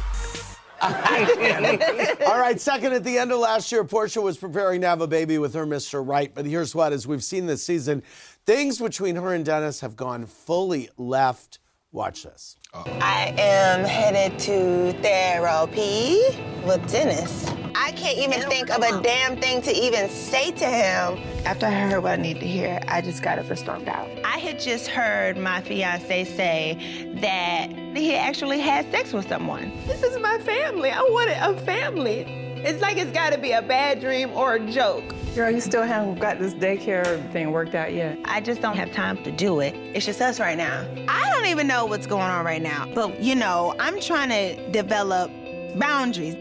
All 0.82 2.40
right, 2.40 2.60
second, 2.60 2.94
at 2.94 3.04
the 3.04 3.18
end 3.18 3.32
of 3.32 3.40
last 3.40 3.72
year, 3.72 3.84
Porsha 3.84 4.22
was 4.22 4.38
preparing 4.38 4.82
to 4.82 4.88
have 4.88 5.02
a 5.02 5.08
baby 5.08 5.38
with 5.38 5.54
her 5.56 5.66
Mr. 5.66 6.08
Right. 6.08 6.34
But 6.34 6.46
here's 6.46 6.76
what, 6.76 6.94
as 6.94 7.08
we've 7.08 7.24
seen 7.24 7.48
this 7.48 7.64
season, 7.64 8.04
things 8.46 8.80
between 8.80 9.16
her 9.16 9.34
and 9.34 9.44
Dennis 9.44 9.80
have 9.82 9.96
gone 9.96 10.26
fully 10.26 10.90
left. 10.98 11.60
Watch 11.92 12.24
this. 12.24 12.58
I 12.74 13.34
am 13.38 13.86
headed 13.86 14.38
to 14.40 14.94
therapy 15.02 16.20
with 16.66 16.88
Dennis. 16.92 17.50
I 17.74 17.92
can't 17.92 18.18
even 18.18 18.48
think 18.50 18.70
of 18.70 18.84
a 18.84 19.02
damn 19.02 19.40
thing 19.40 19.62
to 19.64 19.72
even 19.72 20.10
say 20.10 20.52
to 20.52 20.66
him. 20.66 21.18
After 21.46 21.66
I 21.66 21.72
heard 21.72 22.04
what 22.04 22.20
I 22.20 22.22
need 22.22 22.40
to 22.40 22.48
hear, 22.48 22.80
I 22.88 23.02
just 23.02 23.24
got 23.24 23.40
up 23.40 23.50
and 23.50 23.58
stormed 23.58 23.88
out. 23.88 24.10
I 24.26 24.38
had 24.38 24.60
just 24.60 24.88
heard 24.88 25.38
my 25.38 25.62
fiance 25.62 26.26
say 26.26 27.16
that 27.22 27.87
he 27.98 28.16
actually 28.16 28.60
had 28.60 28.90
sex 28.92 29.14
with 29.14 29.28
someone. 29.28 29.72
This 29.86 30.04
is 30.04 30.20
my 30.20 30.38
family. 30.40 30.92
I 30.92 31.02
wanted 31.02 31.38
a 31.40 31.60
family. 31.62 32.26
It's 32.58 32.82
like 32.82 32.98
it's 32.98 33.12
got 33.12 33.32
to 33.34 33.38
be 33.38 33.52
a 33.52 33.62
bad 33.62 34.00
dream 34.02 34.32
or 34.32 34.56
a 34.56 34.72
joke. 34.72 35.04
Girl, 35.36 35.52
you 35.52 35.62
still 35.62 35.84
haven't 35.84 36.20
got 36.20 36.40
this 36.40 36.54
daycare 36.56 37.32
thing 37.32 37.52
worked 37.52 37.76
out 37.76 37.94
yet. 37.94 38.18
I 38.26 38.42
just 38.42 38.62
don't 38.62 38.76
have 38.76 38.92
time 38.92 39.24
to 39.24 39.32
do 39.32 39.60
it. 39.60 39.76
It's 39.76 40.06
just 40.06 40.20
us 40.22 40.40
right 40.40 40.58
now. 40.58 40.88
I 41.08 41.30
don't 41.32 41.46
even 41.46 41.68
know 41.68 41.86
what's 41.86 42.08
going 42.08 42.24
on 42.24 42.44
right 42.44 42.62
now. 42.62 42.92
But, 42.94 43.22
you 43.22 43.36
know, 43.36 43.76
I'm 43.80 44.00
trying 44.02 44.30
to 44.30 44.72
develop 44.72 45.32
boundaries. 45.78 46.36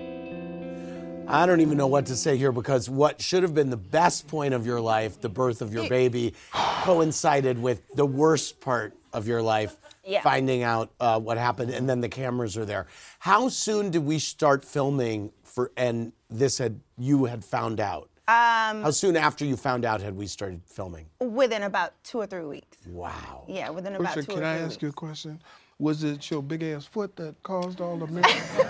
I 1.28 1.44
don't 1.44 1.60
even 1.60 1.76
know 1.76 1.88
what 1.88 2.06
to 2.06 2.16
say 2.16 2.36
here 2.36 2.52
because 2.52 2.88
what 2.88 3.20
should 3.20 3.42
have 3.42 3.52
been 3.52 3.68
the 3.68 3.76
best 3.76 4.28
point 4.28 4.54
of 4.54 4.64
your 4.64 4.80
life, 4.80 5.20
the 5.20 5.28
birth 5.28 5.60
of 5.60 5.74
your 5.74 5.88
baby, 5.88 6.34
coincided 6.52 7.60
with 7.60 7.82
the 7.94 8.06
worst 8.06 8.60
part 8.60 8.94
of 9.12 9.26
your 9.26 9.42
life, 9.42 9.76
Yeah. 10.06 10.22
finding 10.22 10.62
out 10.62 10.92
uh, 11.00 11.18
what 11.18 11.36
happened, 11.36 11.72
and 11.72 11.88
then 11.88 12.00
the 12.00 12.08
cameras 12.08 12.56
are 12.56 12.64
there. 12.64 12.86
How 13.18 13.48
soon 13.48 13.90
did 13.90 14.04
we 14.04 14.18
start 14.20 14.64
filming 14.64 15.32
for? 15.42 15.72
And 15.76 16.12
this 16.30 16.58
had 16.58 16.80
you 16.96 17.24
had 17.24 17.44
found 17.44 17.80
out. 17.80 18.08
Um, 18.28 18.82
How 18.82 18.90
soon 18.90 19.16
after 19.16 19.44
you 19.44 19.56
found 19.56 19.84
out 19.84 20.00
had 20.00 20.16
we 20.16 20.26
started 20.26 20.60
filming? 20.66 21.06
within 21.20 21.62
about 21.62 21.92
two 22.02 22.18
or 22.18 22.26
three 22.26 22.44
weeks. 22.44 22.78
Wow. 22.88 23.44
Yeah, 23.48 23.70
within 23.70 23.94
about 23.94 24.16
Porsha, 24.16 24.26
two 24.26 24.34
can 24.34 24.42
or 24.42 24.46
I 24.46 24.54
ask 24.58 24.70
weeks. 24.70 24.82
you 24.82 24.88
a 24.88 24.92
question? 24.92 25.42
Was 25.78 26.02
it 26.04 26.28
your 26.30 26.42
big 26.42 26.62
ass 26.64 26.84
foot 26.86 27.14
that 27.16 27.40
caused 27.44 27.80
all 27.80 27.96
the 27.96 28.06
mess? 28.16 28.62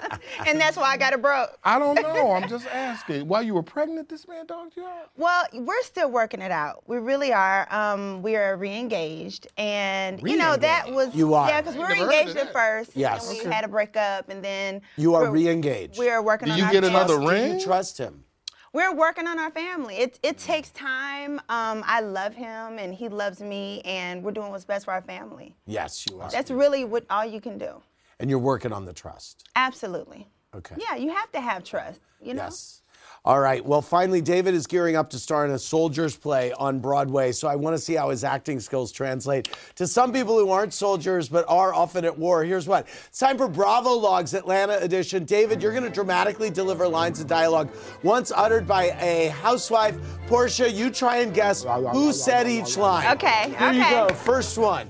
and 0.46 0.60
that's 0.60 0.76
why 0.76 0.84
I 0.92 0.96
got 0.96 1.12
it 1.12 1.22
broke. 1.22 1.58
I 1.64 1.78
don't 1.78 2.00
know. 2.00 2.32
I'm 2.32 2.48
just 2.48 2.66
asking. 2.66 3.28
While 3.28 3.42
you 3.42 3.54
were 3.54 3.62
pregnant, 3.62 4.08
this 4.08 4.26
man 4.28 4.46
dogged 4.46 4.76
you 4.76 4.84
out? 4.86 5.10
Well, 5.16 5.44
we're 5.52 5.82
still 5.82 6.10
working 6.10 6.40
it 6.42 6.50
out. 6.50 6.82
We 6.86 6.98
really 6.98 7.32
are. 7.32 7.66
Um, 7.72 8.22
we 8.22 8.36
are 8.36 8.56
re-engaged, 8.56 9.46
and 9.58 10.20
you 10.22 10.36
know 10.36 10.56
that 10.56 10.90
was 10.90 11.14
You 11.14 11.34
are. 11.34 11.48
yeah, 11.48 11.60
because 11.60 11.74
we 11.76 11.80
were 11.82 11.88
Never 11.88 12.00
heard 12.06 12.12
of 12.12 12.20
engaged 12.28 12.36
at 12.38 12.52
first. 12.52 12.90
Yes. 12.94 13.28
and 13.28 13.38
Okay. 13.38 13.48
we 13.48 13.54
had 13.54 13.64
a 13.64 13.68
breakup, 13.68 14.28
and 14.28 14.44
then 14.44 14.82
You 14.96 15.14
are 15.14 15.22
we're- 15.22 15.32
re-engaged. 15.44 15.98
We 15.98 16.10
are 16.10 16.22
working 16.22 16.46
Do 16.46 16.52
on 16.52 16.58
you 16.58 16.64
our 16.64 16.72
get 16.72 16.84
another 16.84 17.14
family. 17.16 17.34
ring? 17.34 17.52
Do 17.52 17.58
you 17.58 17.64
trust 17.64 17.98
him? 17.98 18.24
We're 18.72 18.92
working 18.92 19.28
on 19.28 19.38
our 19.38 19.52
family. 19.52 19.96
It 19.98 20.18
it 20.24 20.36
takes 20.38 20.70
time. 20.70 21.38
Um, 21.48 21.84
I 21.86 22.00
love 22.00 22.34
him, 22.34 22.78
and 22.80 22.92
he 22.92 23.08
loves 23.08 23.40
me, 23.40 23.80
and 23.84 24.24
we're 24.24 24.32
doing 24.32 24.50
what's 24.50 24.64
best 24.64 24.86
for 24.86 24.92
our 24.92 25.02
family. 25.02 25.54
Yes, 25.66 26.04
you 26.10 26.20
are. 26.20 26.28
That's 26.28 26.50
really 26.50 26.84
what 26.84 27.04
all 27.08 27.24
you 27.24 27.40
can 27.40 27.56
do. 27.56 27.80
And 28.20 28.30
you're 28.30 28.38
working 28.38 28.72
on 28.72 28.84
the 28.84 28.92
trust. 28.92 29.48
Absolutely. 29.56 30.28
Okay. 30.54 30.76
Yeah, 30.78 30.96
you 30.96 31.10
have 31.10 31.30
to 31.32 31.40
have 31.40 31.64
trust. 31.64 32.00
You 32.20 32.34
know. 32.34 32.44
Yes. 32.44 32.82
All 33.26 33.40
right. 33.40 33.64
Well, 33.64 33.80
finally, 33.80 34.20
David 34.20 34.52
is 34.52 34.66
gearing 34.66 34.96
up 34.96 35.08
to 35.10 35.18
star 35.18 35.46
in 35.46 35.50
a 35.52 35.58
soldiers 35.58 36.14
play 36.14 36.52
on 36.52 36.78
Broadway. 36.78 37.32
So 37.32 37.48
I 37.48 37.56
want 37.56 37.74
to 37.74 37.80
see 37.80 37.94
how 37.94 38.10
his 38.10 38.22
acting 38.22 38.60
skills 38.60 38.92
translate 38.92 39.48
to 39.76 39.86
some 39.86 40.12
people 40.12 40.38
who 40.38 40.50
aren't 40.50 40.74
soldiers 40.74 41.30
but 41.30 41.46
are 41.48 41.72
often 41.72 42.04
at 42.04 42.18
war. 42.18 42.44
Here's 42.44 42.68
what 42.68 42.86
it's 43.06 43.18
time 43.18 43.38
for 43.38 43.48
Bravo 43.48 43.92
Logs 43.92 44.34
Atlanta 44.34 44.76
edition. 44.76 45.24
David, 45.24 45.62
you're 45.62 45.72
going 45.72 45.84
to 45.84 45.90
dramatically 45.90 46.50
deliver 46.50 46.86
lines 46.86 47.18
of 47.18 47.26
dialogue 47.26 47.70
once 48.02 48.30
uttered 48.30 48.66
by 48.66 48.90
a 49.00 49.28
housewife. 49.28 49.96
Porsha, 50.26 50.70
you 50.72 50.90
try 50.90 51.18
and 51.18 51.32
guess 51.32 51.64
who 51.92 52.12
said 52.12 52.46
each 52.46 52.76
line. 52.76 53.10
Okay, 53.16 53.54
Here 53.58 53.72
you 53.72 53.88
go. 53.88 54.08
First 54.08 54.58
one. 54.58 54.86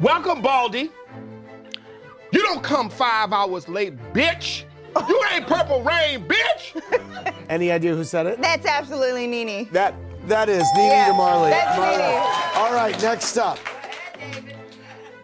Welcome, 0.00 0.42
Baldy. 0.42 0.90
You 2.32 2.42
don't 2.42 2.62
come 2.62 2.88
five 2.90 3.32
hours 3.32 3.68
late, 3.68 3.96
bitch. 4.12 4.64
You 5.08 5.22
ain't 5.32 5.46
Purple 5.46 5.82
Rain, 5.82 6.26
bitch. 6.26 7.34
Any 7.48 7.70
idea 7.70 7.94
who 7.94 8.04
said 8.04 8.26
it? 8.26 8.40
That's 8.42 8.66
absolutely 8.66 9.26
Nene. 9.26 9.68
That 9.72 9.94
that 10.26 10.48
is 10.48 10.66
Nene 10.76 10.90
Yeah, 10.90 11.10
DeMarley. 11.10 11.50
that's 11.50 11.78
Marlo. 11.78 11.98
Nene. 11.98 12.56
All 12.56 12.72
right, 12.74 13.00
next 13.02 13.36
up. 13.38 13.58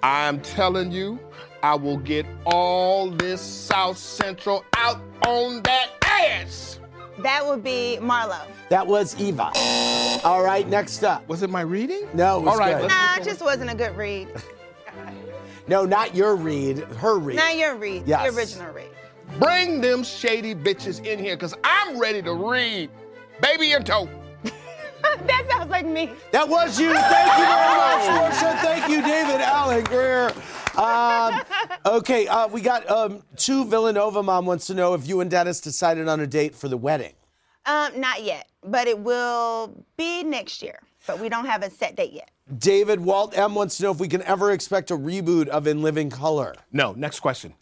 I'm 0.03 0.41
telling 0.41 0.93
you, 0.93 1.19
I 1.63 1.75
will 1.75 1.97
get 1.99 2.25
all 2.45 3.11
this 3.11 3.41
South 3.41 3.99
Central 3.99 4.65
out 4.77 5.01
on 5.27 5.63
that 5.63 5.91
ass. 6.05 6.79
That 7.19 7.45
would 7.47 7.65
be 7.65 7.99
Marlo. 8.01 8.41
That 8.71 8.87
was 8.87 9.19
Eva. 9.21 9.51
All 10.25 10.43
right, 10.43 10.67
next 10.69 11.03
up. 11.03 11.27
Was 11.29 11.43
it 11.43 11.51
my 11.51 11.63
reading? 11.63 12.07
No, 12.15 12.39
it 12.39 12.45
was 12.45 12.53
All 12.53 12.59
right, 12.59 12.75
good. 12.77 12.83
let's- 12.91 12.95
Nah, 12.95 13.23
it 13.23 13.25
just 13.25 13.41
wasn't 13.41 13.71
a 13.71 13.75
good 13.75 13.97
read. 13.97 14.29
No, 15.69 15.85
not 15.85 16.15
your 16.15 16.35
read, 16.35 16.79
her 16.79 17.19
read. 17.19 17.37
Not 17.37 17.57
your 17.57 17.77
read. 17.77 18.05
Yes. 18.07 18.31
The 18.33 18.39
original 18.39 18.73
read. 18.73 18.89
Bring 19.39 19.83
them 19.83 20.03
shady 20.03 20.55
bitches 20.55 21.05
in 21.05 21.19
here, 21.19 21.37
cause 21.37 21.55
I'm 21.63 21.99
ready 21.99 22.23
to 22.23 22.33
read. 22.33 22.89
Baby 23.43 23.73
in 23.73 23.85
tow. 23.85 24.09
that 24.43 25.47
sounds 25.51 25.71
like 25.71 25.85
me. 25.87 26.11
That 26.33 26.49
was 26.49 26.81
you. 26.81 26.95
Thank 26.95 27.39
you 27.39 27.45
very 27.45 27.77
much, 27.77 28.33
Porsha. 28.43 28.59
Thank 28.63 28.91
you, 28.91 29.03
David 29.03 29.43
Alan 29.43 29.85
Grier. 29.85 30.33
Um, 30.79 31.43
okay, 31.85 32.27
uh, 32.29 32.49
we 32.49 32.63
got 32.63 32.89
um, 32.91 33.23
two 33.37 33.67
Villanova 33.67 34.23
mom 34.23 34.47
wants 34.47 34.67
to 34.69 34.75
know 34.75 34.95
if 34.95 35.07
you 35.07 35.21
and 35.21 35.31
Dennis 35.31 35.61
decided 35.61 36.09
on 36.09 36.21
a 36.21 36.27
date 36.27 36.55
for 36.55 36.69
the 36.69 36.77
wedding. 36.77 37.13
Um, 37.67 38.01
not 38.01 38.23
yet, 38.23 38.49
but 38.65 38.89
it 38.89 38.99
will 38.99 39.85
be 39.99 40.23
next 40.23 40.63
year. 40.63 40.81
But 41.09 41.21
we 41.21 41.31
don't 41.31 41.47
have 41.47 41.63
a 41.63 41.71
set 41.71 41.97
date 41.97 42.13
yet. 42.13 42.31
David 42.59 43.01
Walt 43.01 43.37
M 43.37 43.55
wants 43.55 43.79
to 43.79 43.85
know 43.85 43.91
if 43.91 43.99
we 43.99 44.09
can 44.09 44.23
ever 44.23 44.53
expect 44.53 44.91
a 44.91 44.97
reboot 44.97 45.49
of 45.49 45.67
In 45.67 45.83
Living 45.83 46.11
Color. 46.11 46.55
No, 46.71 46.93
next 46.93 47.21
question. 47.21 47.55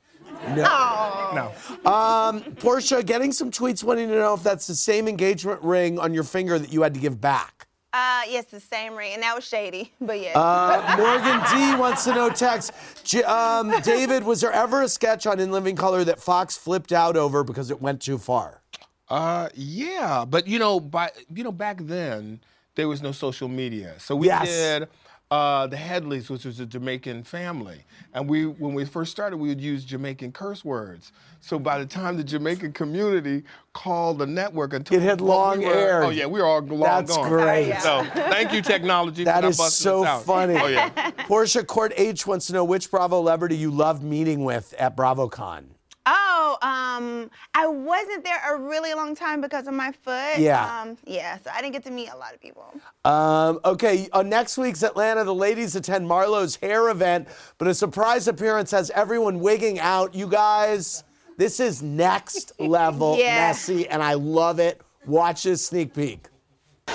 No. 0.48 1.30
No. 1.32 1.90
Um, 1.90 2.42
Porsha, 2.56 3.06
getting 3.06 3.30
some 3.32 3.52
tweets 3.52 3.84
wanting 3.84 4.08
to 4.08 4.16
know 4.16 4.34
if 4.34 4.42
that's 4.42 4.66
the 4.66 4.74
same 4.74 5.06
engagement 5.06 5.62
ring 5.62 5.98
on 5.98 6.12
your 6.12 6.24
finger 6.24 6.58
that 6.58 6.72
you 6.72 6.82
had 6.82 6.92
to 6.94 7.00
give 7.00 7.20
back. 7.20 7.68
Uh, 7.92 8.22
yes, 8.28 8.46
the 8.46 8.60
same 8.60 8.96
ring, 8.96 9.14
and 9.14 9.22
that 9.22 9.34
was 9.34 9.46
shady. 9.46 9.92
But 10.00 10.20
yeah. 10.20 10.32
Uh, 10.38 10.96
Morgan 10.98 11.40
D 11.52 11.80
wants 11.80 12.02
to 12.04 12.14
know 12.14 12.28
text. 12.28 12.72
J- 13.04 13.22
um, 13.22 13.72
David, 13.82 14.24
was 14.24 14.40
there 14.40 14.52
ever 14.52 14.82
a 14.82 14.88
sketch 14.88 15.24
on 15.26 15.38
In 15.38 15.52
Living 15.52 15.76
Color 15.76 16.02
that 16.04 16.20
Fox 16.20 16.56
flipped 16.56 16.92
out 16.92 17.16
over 17.16 17.44
because 17.44 17.70
it 17.70 17.80
went 17.80 18.02
too 18.02 18.18
far? 18.18 18.60
Uh, 19.08 19.48
yeah, 19.54 20.24
but 20.28 20.48
you 20.48 20.58
know, 20.58 20.80
by 20.80 21.10
you 21.32 21.44
know, 21.44 21.52
back 21.52 21.78
then 21.82 22.40
there 22.76 22.88
was 22.88 23.02
no 23.02 23.10
social 23.12 23.48
media, 23.48 23.94
so 23.98 24.14
we 24.14 24.28
Yes. 24.28 24.46
did 24.48 24.88
uh, 25.28 25.66
the 25.66 25.74
Hedleys, 25.76 26.30
which 26.30 26.44
was 26.44 26.60
a 26.60 26.66
Jamaican 26.66 27.24
family, 27.24 27.80
and 28.14 28.28
we 28.28 28.46
when 28.46 28.74
we 28.74 28.84
first 28.84 29.10
started, 29.10 29.38
we 29.38 29.48
would 29.48 29.60
use 29.60 29.84
Jamaican 29.84 30.30
curse 30.30 30.64
words. 30.64 31.10
So 31.40 31.58
by 31.58 31.78
the 31.80 31.86
time 31.86 32.16
the 32.16 32.22
Jamaican 32.22 32.72
community 32.74 33.42
called 33.72 34.18
the 34.18 34.26
network 34.26 34.72
and 34.72 34.86
told 34.86 35.02
It 35.02 35.04
had 35.04 35.20
long 35.20 35.58
we 35.58 35.66
were, 35.66 35.72
aired. 35.74 36.04
Oh 36.04 36.10
yeah, 36.10 36.26
we 36.26 36.38
were 36.40 36.46
all 36.46 36.60
long 36.60 36.80
That's 36.80 37.16
gone. 37.16 37.28
great. 37.28 37.76
So 37.80 38.04
thank 38.14 38.52
you, 38.52 38.62
technology. 38.62 39.24
That 39.24 39.42
for 39.42 39.50
is 39.50 39.56
busting 39.56 39.82
so 39.84 40.02
us 40.04 40.08
out. 40.08 40.22
funny. 40.22 40.54
Oh 40.60 40.68
yeah. 40.68 40.90
Porsha 41.26 41.66
Court 41.66 41.92
H 41.96 42.24
wants 42.24 42.46
to 42.46 42.52
know 42.52 42.64
which 42.64 42.88
Bravo 42.90 43.18
celebrity 43.20 43.56
you 43.56 43.72
loved 43.72 44.04
meeting 44.04 44.44
with 44.44 44.74
at 44.78 44.96
BravoCon. 44.96 45.64
Oh, 46.08 46.56
um, 46.62 47.30
I 47.54 47.66
wasn't 47.66 48.22
there 48.22 48.40
a 48.54 48.56
really 48.60 48.94
long 48.94 49.16
time 49.16 49.40
because 49.40 49.66
of 49.66 49.74
my 49.74 49.90
foot. 49.90 50.38
Yeah. 50.38 50.82
Um, 50.82 50.96
yeah, 51.04 51.36
so 51.38 51.50
I 51.52 51.60
didn't 51.60 51.72
get 51.72 51.84
to 51.84 51.90
meet 51.90 52.08
a 52.10 52.16
lot 52.16 52.32
of 52.32 52.40
people. 52.40 52.72
Um, 53.04 53.58
okay, 53.64 54.08
on 54.12 54.28
next 54.28 54.56
week's 54.56 54.82
Atlanta, 54.84 55.24
the 55.24 55.34
ladies 55.34 55.74
attend 55.74 56.06
Marlo's 56.06 56.54
hair 56.56 56.90
event, 56.90 57.26
but 57.58 57.66
a 57.66 57.74
surprise 57.74 58.28
appearance 58.28 58.70
has 58.70 58.90
everyone 58.90 59.40
wigging 59.40 59.80
out. 59.80 60.14
You 60.14 60.28
guys, 60.28 61.02
this 61.38 61.58
is 61.58 61.82
next 61.82 62.52
level 62.60 63.16
Yeah. 63.18 63.48
messy, 63.48 63.88
and 63.88 64.00
I 64.02 64.14
love 64.14 64.60
it. 64.60 64.80
Watch 65.06 65.42
this 65.42 65.66
sneak 65.66 65.92
peek. 65.92 66.28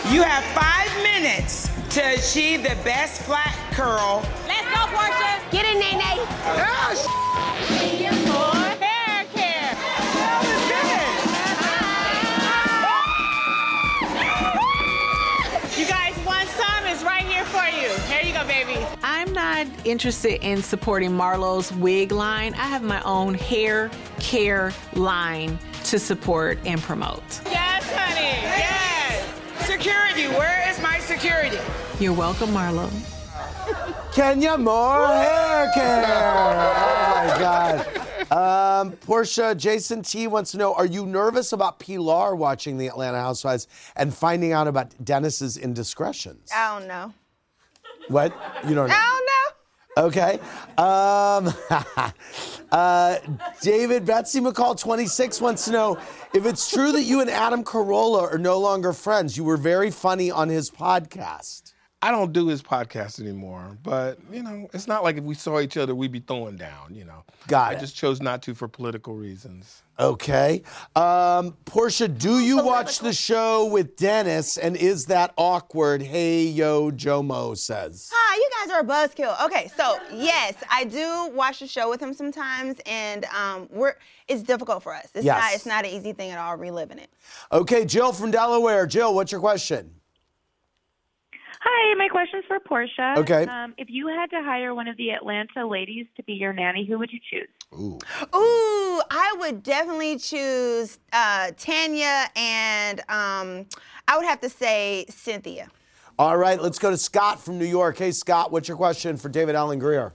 You 0.09 0.23
have 0.23 0.43
five 0.55 0.91
minutes 1.03 1.69
to 1.95 2.01
achieve 2.13 2.63
the 2.63 2.75
best 2.83 3.21
flat 3.23 3.53
curl. 3.73 4.23
Let's 4.47 4.67
go, 4.69 4.87
Porsha. 4.95 5.51
Get 5.51 5.65
in, 5.65 5.79
Nene. 5.79 6.15
More 6.55 8.00
not 19.41 19.67
interested 19.85 20.43
in 20.45 20.61
supporting 20.61 21.11
Marlo's 21.11 21.71
wig 21.73 22.11
line. 22.11 22.53
I 22.53 22.67
have 22.67 22.83
my 22.83 23.01
own 23.01 23.33
hair 23.33 23.89
care 24.19 24.71
line 24.93 25.57
to 25.85 25.97
support 25.97 26.59
and 26.63 26.79
promote. 26.79 27.23
Yes, 27.45 27.83
honey. 27.91 28.37
Yes. 28.65 29.65
Security, 29.65 30.27
where 30.37 30.69
is 30.69 30.79
my 30.81 30.99
security? 30.99 31.57
You're 31.99 32.13
welcome, 32.13 32.49
Marlo. 32.49 32.89
Kenya 34.13 34.57
Moore 34.57 35.07
hair 35.07 35.71
care. 35.73 36.05
Oh 36.05 37.27
my 37.27 37.39
God. 37.39 37.87
Um, 38.31 38.91
Porsha, 39.07 39.57
Jason 39.57 40.03
T 40.03 40.27
wants 40.27 40.51
to 40.51 40.57
know 40.57 40.73
Are 40.75 40.85
you 40.85 41.05
nervous 41.05 41.51
about 41.51 41.79
Pilar 41.79 42.35
watching 42.35 42.77
the 42.77 42.87
Atlanta 42.87 43.19
Housewives 43.19 43.67
and 43.95 44.13
finding 44.13 44.51
out 44.51 44.67
about 44.67 44.93
Dennis's 45.03 45.57
indiscretions? 45.57 46.51
I 46.55 46.77
don't 46.77 46.87
know. 46.87 47.13
What? 48.07 48.33
You 48.67 48.75
don't 48.75 48.89
know? 48.89 48.95
I 48.95 48.99
don't 48.99 49.25
know. 49.25 49.31
Okay. 49.97 50.39
Um, 50.77 51.53
uh, 52.71 53.17
David 53.61 54.05
Betsy 54.05 54.39
McCall, 54.39 54.79
26, 54.79 55.41
wants 55.41 55.65
to 55.65 55.71
know 55.71 55.97
if 56.33 56.45
it's 56.45 56.69
true 56.71 56.91
that 56.93 57.03
you 57.03 57.21
and 57.21 57.29
Adam 57.29 57.63
Carolla 57.63 58.31
are 58.31 58.37
no 58.37 58.59
longer 58.59 58.93
friends. 58.93 59.35
You 59.35 59.43
were 59.43 59.57
very 59.57 59.91
funny 59.91 60.31
on 60.31 60.49
his 60.49 60.69
podcast. 60.69 61.70
I 62.03 62.09
don't 62.09 62.33
do 62.33 62.47
his 62.47 62.63
podcast 62.63 63.19
anymore, 63.19 63.77
but 63.83 64.17
you 64.31 64.41
know, 64.41 64.67
it's 64.73 64.87
not 64.87 65.03
like 65.03 65.17
if 65.17 65.23
we 65.23 65.35
saw 65.35 65.59
each 65.59 65.77
other, 65.77 65.93
we'd 65.93 66.11
be 66.11 66.19
throwing 66.19 66.55
down. 66.57 66.95
You 66.95 67.05
know, 67.05 67.23
Got 67.47 67.73
I 67.73 67.75
it. 67.75 67.79
just 67.79 67.95
chose 67.95 68.21
not 68.21 68.41
to 68.43 68.55
for 68.55 68.67
political 68.67 69.13
reasons. 69.13 69.83
Okay. 69.99 70.63
Um, 70.95 71.55
Porsha, 71.65 72.07
do 72.17 72.39
you 72.39 72.63
watch 72.63 72.99
the 72.99 73.13
show 73.13 73.65
with 73.65 73.97
Dennis 73.97 74.57
and 74.57 74.75
is 74.75 75.05
that 75.07 75.31
awkward? 75.37 76.01
Hey, 76.01 76.45
yo, 76.45 76.89
Jomo 76.89 77.55
says. 77.55 78.09
Hi, 78.11 78.35
you 78.35 78.49
guys 78.65 78.75
are 78.75 78.79
a 78.81 78.83
buzzkill. 78.83 79.45
Okay, 79.45 79.69
so 79.77 79.97
yes, 80.11 80.55
I 80.71 80.85
do 80.85 81.29
watch 81.35 81.59
the 81.59 81.67
show 81.67 81.87
with 81.87 82.01
him 82.01 82.15
sometimes, 82.15 82.77
and 82.87 83.25
um, 83.25 83.67
we're 83.69 83.93
it's 84.27 84.41
difficult 84.41 84.81
for 84.81 84.95
us. 84.95 85.07
It's 85.13 85.23
Yes. 85.25 85.39
not 85.39 85.53
it's 85.53 85.65
not 85.67 85.85
an 85.85 85.91
easy 85.91 86.13
thing 86.13 86.31
at 86.31 86.39
all 86.39 86.55
reliving 86.57 86.97
it. 86.97 87.11
Okay, 87.51 87.85
Jill 87.85 88.11
from 88.11 88.31
Delaware. 88.31 88.87
Jill, 88.87 89.13
what's 89.13 89.31
your 89.31 89.41
question? 89.41 89.91
Hi, 91.73 91.95
my 91.95 92.09
question's 92.09 92.43
for 92.47 92.59
Porsha. 92.59 93.17
Okay. 93.17 93.45
Um, 93.45 93.73
if 93.77 93.87
you 93.89 94.07
had 94.07 94.29
to 94.31 94.43
hire 94.43 94.75
one 94.75 94.89
of 94.89 94.97
the 94.97 95.11
Atlanta 95.11 95.65
ladies 95.65 96.05
to 96.17 96.23
be 96.23 96.33
your 96.33 96.51
nanny, 96.51 96.85
who 96.85 96.99
would 96.99 97.11
you 97.13 97.19
choose? 97.31 97.47
Ooh. 97.73 97.97
Ooh, 98.35 99.01
I 99.09 99.35
would 99.39 99.63
definitely 99.63 100.17
choose 100.17 100.99
uh, 101.13 101.51
Tanya, 101.57 102.29
and 102.35 102.99
um, 103.07 103.67
I 104.05 104.17
would 104.17 104.25
have 104.25 104.41
to 104.41 104.49
say 104.49 105.05
Cynthia. 105.07 105.69
All 106.19 106.37
right, 106.37 106.61
let's 106.61 106.77
go 106.77 106.91
to 106.91 106.97
Scott 106.97 107.39
from 107.41 107.57
New 107.57 107.65
York. 107.65 107.97
Hey, 107.97 108.11
Scott, 108.11 108.51
what's 108.51 108.67
your 108.67 108.75
question 108.75 109.15
for 109.15 109.29
David 109.29 109.55
Alan 109.55 109.79
Grier? 109.79 110.13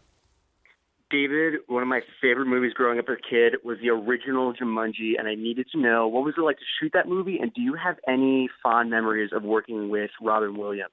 David, 1.09 1.61
one 1.69 1.83
of 1.83 1.89
my 1.89 2.01
favorite 2.21 2.47
movies 2.47 2.75
growing 2.75 2.99
up 2.99 3.07
as 3.09 3.17
a 3.17 3.31
kid 3.31 3.55
was 3.65 3.79
the 3.81 3.91
original 3.91 4.53
Jumanji, 4.53 5.13
and 5.19 5.27
I 5.27 5.37
needed 5.37 5.69
to 5.73 5.81
know 5.81 6.07
what 6.07 6.25
was 6.25 6.35
it 6.37 6.41
like 6.43 6.59
to 6.59 6.65
shoot 6.79 6.93
that 6.93 7.09
movie, 7.09 7.39
and 7.39 7.55
do 7.55 7.63
you 7.63 7.75
have 7.75 7.97
any 8.07 8.51
fond 8.63 8.91
memories 8.91 9.31
of 9.33 9.43
working 9.43 9.89
with 9.89 10.11
Robin 10.21 10.59
Williams? 10.59 10.93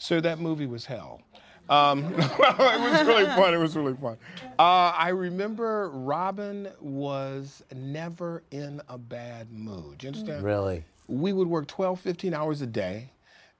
So 0.00 0.18
that 0.22 0.38
movie 0.40 0.64
was 0.64 0.86
hell. 0.86 1.20
Um, 1.68 2.04
it 2.14 2.16
was 2.16 3.06
really 3.06 3.26
fun. 3.36 3.52
It 3.52 3.58
was 3.58 3.76
really 3.76 3.94
fun. 3.94 4.16
Uh, 4.58 4.92
I 4.96 5.10
remember 5.10 5.90
Robin 5.90 6.68
was 6.80 7.62
never 7.74 8.42
in 8.50 8.80
a 8.88 8.96
bad 8.96 9.52
mood. 9.52 9.98
Do 9.98 10.06
you 10.06 10.12
understand? 10.14 10.42
Really? 10.42 10.84
We 11.06 11.34
would 11.34 11.48
work 11.48 11.66
12, 11.68 12.00
15 12.00 12.32
hours 12.32 12.62
a 12.62 12.66
day. 12.66 13.10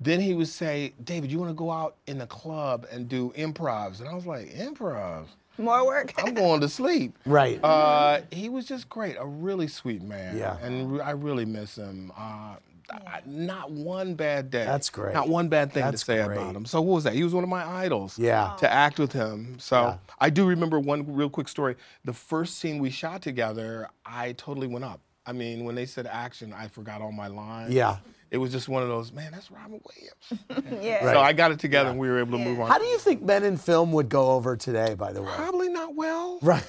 Then 0.00 0.18
he 0.18 0.32
would 0.32 0.48
say, 0.48 0.94
David, 1.04 1.30
you 1.30 1.38
want 1.38 1.50
to 1.50 1.54
go 1.54 1.70
out 1.70 1.96
in 2.06 2.16
the 2.16 2.26
club 2.26 2.86
and 2.90 3.06
do 3.06 3.34
improvs? 3.36 4.00
And 4.00 4.08
I 4.08 4.14
was 4.14 4.24
like, 4.24 4.48
improvs? 4.54 5.26
More 5.58 5.84
work. 5.84 6.14
I'm 6.24 6.32
going 6.32 6.62
to 6.62 6.70
sleep. 6.70 7.18
Right. 7.26 7.62
Uh, 7.62 8.22
he 8.30 8.48
was 8.48 8.64
just 8.64 8.88
great, 8.88 9.16
a 9.18 9.26
really 9.26 9.68
sweet 9.68 10.00
man. 10.00 10.38
Yeah. 10.38 10.56
And 10.62 10.94
re- 10.94 11.00
I 11.00 11.10
really 11.10 11.44
miss 11.44 11.76
him. 11.76 12.12
Uh, 12.16 12.56
I- 12.92 13.22
not 13.26 13.70
one 13.70 14.14
bad 14.14 14.50
day. 14.50 14.64
That's 14.64 14.90
great. 14.90 15.14
Not 15.14 15.28
one 15.28 15.48
bad 15.48 15.72
thing 15.72 15.82
That's 15.82 16.00
to 16.02 16.04
say 16.04 16.24
great. 16.24 16.36
about 16.36 16.56
him. 16.56 16.64
So 16.64 16.80
what 16.80 16.94
was 16.94 17.04
that? 17.04 17.14
He 17.14 17.24
was 17.24 17.34
one 17.34 17.44
of 17.44 17.50
my 17.50 17.64
idols. 17.64 18.18
Yeah. 18.18 18.54
To 18.58 18.66
oh. 18.68 18.72
act 18.72 18.98
with 18.98 19.12
him. 19.12 19.58
So 19.58 19.98
I 20.18 20.30
do 20.30 20.46
remember 20.46 20.78
one 20.80 21.12
real 21.14 21.30
quick 21.30 21.48
story. 21.48 21.76
The 22.04 22.12
first 22.12 22.58
scene 22.58 22.78
we 22.78 22.90
shot 22.90 23.22
together, 23.22 23.88
I 24.04 24.32
totally 24.32 24.66
went 24.66 24.84
up. 24.84 25.00
I 25.26 25.32
mean, 25.32 25.64
when 25.64 25.74
they 25.74 25.86
said 25.86 26.06
action, 26.06 26.52
I 26.52 26.68
forgot 26.68 27.00
all 27.02 27.12
my 27.12 27.28
lines. 27.28 27.72
Yeah. 27.72 27.98
It 28.30 28.38
was 28.38 28.52
just 28.52 28.68
one 28.68 28.82
of 28.84 28.88
those, 28.88 29.12
man, 29.12 29.32
that's 29.32 29.50
Robin 29.50 29.80
Williams. 29.84 30.74
yeah. 30.84 31.04
Right. 31.04 31.14
So 31.14 31.20
I 31.20 31.32
got 31.32 31.50
it 31.50 31.58
together 31.58 31.90
and 31.90 31.98
we 31.98 32.08
were 32.08 32.20
able 32.20 32.38
to 32.38 32.44
move 32.44 32.60
on. 32.60 32.68
How 32.68 32.78
do 32.78 32.84
you 32.84 32.96
think 32.98 33.22
men 33.22 33.42
in 33.42 33.56
film 33.56 33.90
would 33.92 34.08
go 34.08 34.30
over 34.30 34.56
today, 34.56 34.94
by 34.94 35.12
the 35.12 35.20
way? 35.20 35.32
Probably 35.34 35.68
not 35.68 35.94
well. 35.96 36.38
Right. 36.50 36.62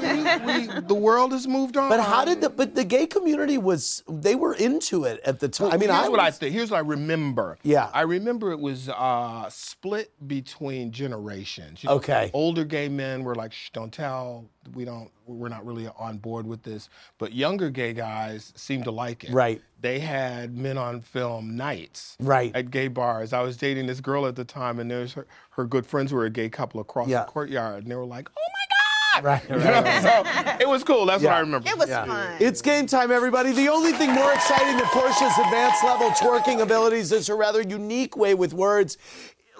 we, 0.00 0.66
we, 0.68 0.80
the 0.80 0.94
world 0.94 1.32
has 1.32 1.46
moved 1.46 1.76
on. 1.76 1.88
But 1.90 2.00
how 2.00 2.24
did 2.24 2.40
the 2.40 2.48
but 2.50 2.74
the 2.74 2.84
gay 2.84 3.06
community 3.06 3.58
was 3.58 4.02
they 4.08 4.34
were 4.34 4.54
into 4.54 5.04
it 5.04 5.20
at 5.24 5.38
the 5.38 5.48
time. 5.48 5.68
I 5.72 5.76
mean, 5.76 5.90
here's 5.90 6.06
I 6.06 6.08
what 6.08 6.20
I 6.20 6.26
was- 6.26 6.38
think. 6.38 6.52
Here's 6.54 6.70
what 6.70 6.78
I 6.78 6.80
remember. 6.80 7.58
Yeah. 7.62 7.90
I 7.92 8.02
remember 8.02 8.50
it 8.52 8.58
was 8.60 8.88
uh, 8.88 9.48
split 9.50 10.12
between 10.26 10.92
generations. 10.92 11.82
You 11.84 11.90
know, 11.90 11.96
Okay. 11.96 12.30
Older 12.32 12.64
gay 12.64 12.88
men 12.88 13.22
were 13.22 13.34
like, 13.34 13.52
"Shh, 13.52 13.70
don't 13.70 13.92
tell." 13.92 14.46
We 14.74 14.84
don't, 14.84 15.10
we're 15.26 15.48
not 15.48 15.66
really 15.66 15.88
on 15.98 16.18
board 16.18 16.46
with 16.46 16.62
this. 16.62 16.88
But 17.18 17.32
younger 17.32 17.68
gay 17.70 17.92
guys 17.92 18.52
seem 18.56 18.82
to 18.84 18.90
like 18.90 19.24
it. 19.24 19.32
Right. 19.32 19.60
They 19.80 19.98
had 19.98 20.56
men 20.56 20.78
on 20.78 21.00
film 21.00 21.56
nights. 21.56 22.16
Right. 22.20 22.54
At 22.54 22.70
gay 22.70 22.88
bars. 22.88 23.32
I 23.32 23.40
was 23.42 23.56
dating 23.56 23.86
this 23.86 24.00
girl 24.00 24.26
at 24.26 24.36
the 24.36 24.44
time, 24.44 24.78
and 24.78 24.90
there's 24.90 25.12
her, 25.14 25.26
her 25.50 25.64
good 25.64 25.84
friends 25.86 26.12
were 26.12 26.24
a 26.26 26.30
gay 26.30 26.48
couple 26.48 26.80
across 26.80 27.08
Yeah. 27.08 27.20
the 27.24 27.30
courtyard, 27.30 27.82
and 27.82 27.90
they 27.90 27.96
were 27.96 28.04
like, 28.06 28.30
"Oh 28.36 29.20
Right, 29.22 29.42
right, 29.46 29.50
my 29.50 29.56
god!" 29.64 29.84
right. 30.04 30.56
so 30.56 30.58
it 30.60 30.68
was 30.68 30.82
cool. 30.84 31.04
That's 31.06 31.22
what 31.22 31.32
I 31.34 31.40
remember. 31.40 31.68
It 31.68 31.76
was 31.76 31.88
Yeah. 31.90 32.06
fun. 32.06 32.36
It's 32.40 32.62
game 32.62 32.86
time, 32.86 33.10
everybody. 33.10 33.52
The 33.52 33.68
only 33.68 33.92
thing 33.92 34.10
more 34.12 34.32
exciting 34.32 34.76
than 34.78 34.86
Porsha's 34.86 35.36
advanced 35.38 35.84
level 35.84 36.08
twerking 36.12 36.60
abilities 36.62 37.12
is 37.12 37.26
her 37.26 37.36
rather 37.36 37.60
unique 37.60 38.16
way 38.16 38.34
with 38.34 38.54
words. 38.54 38.96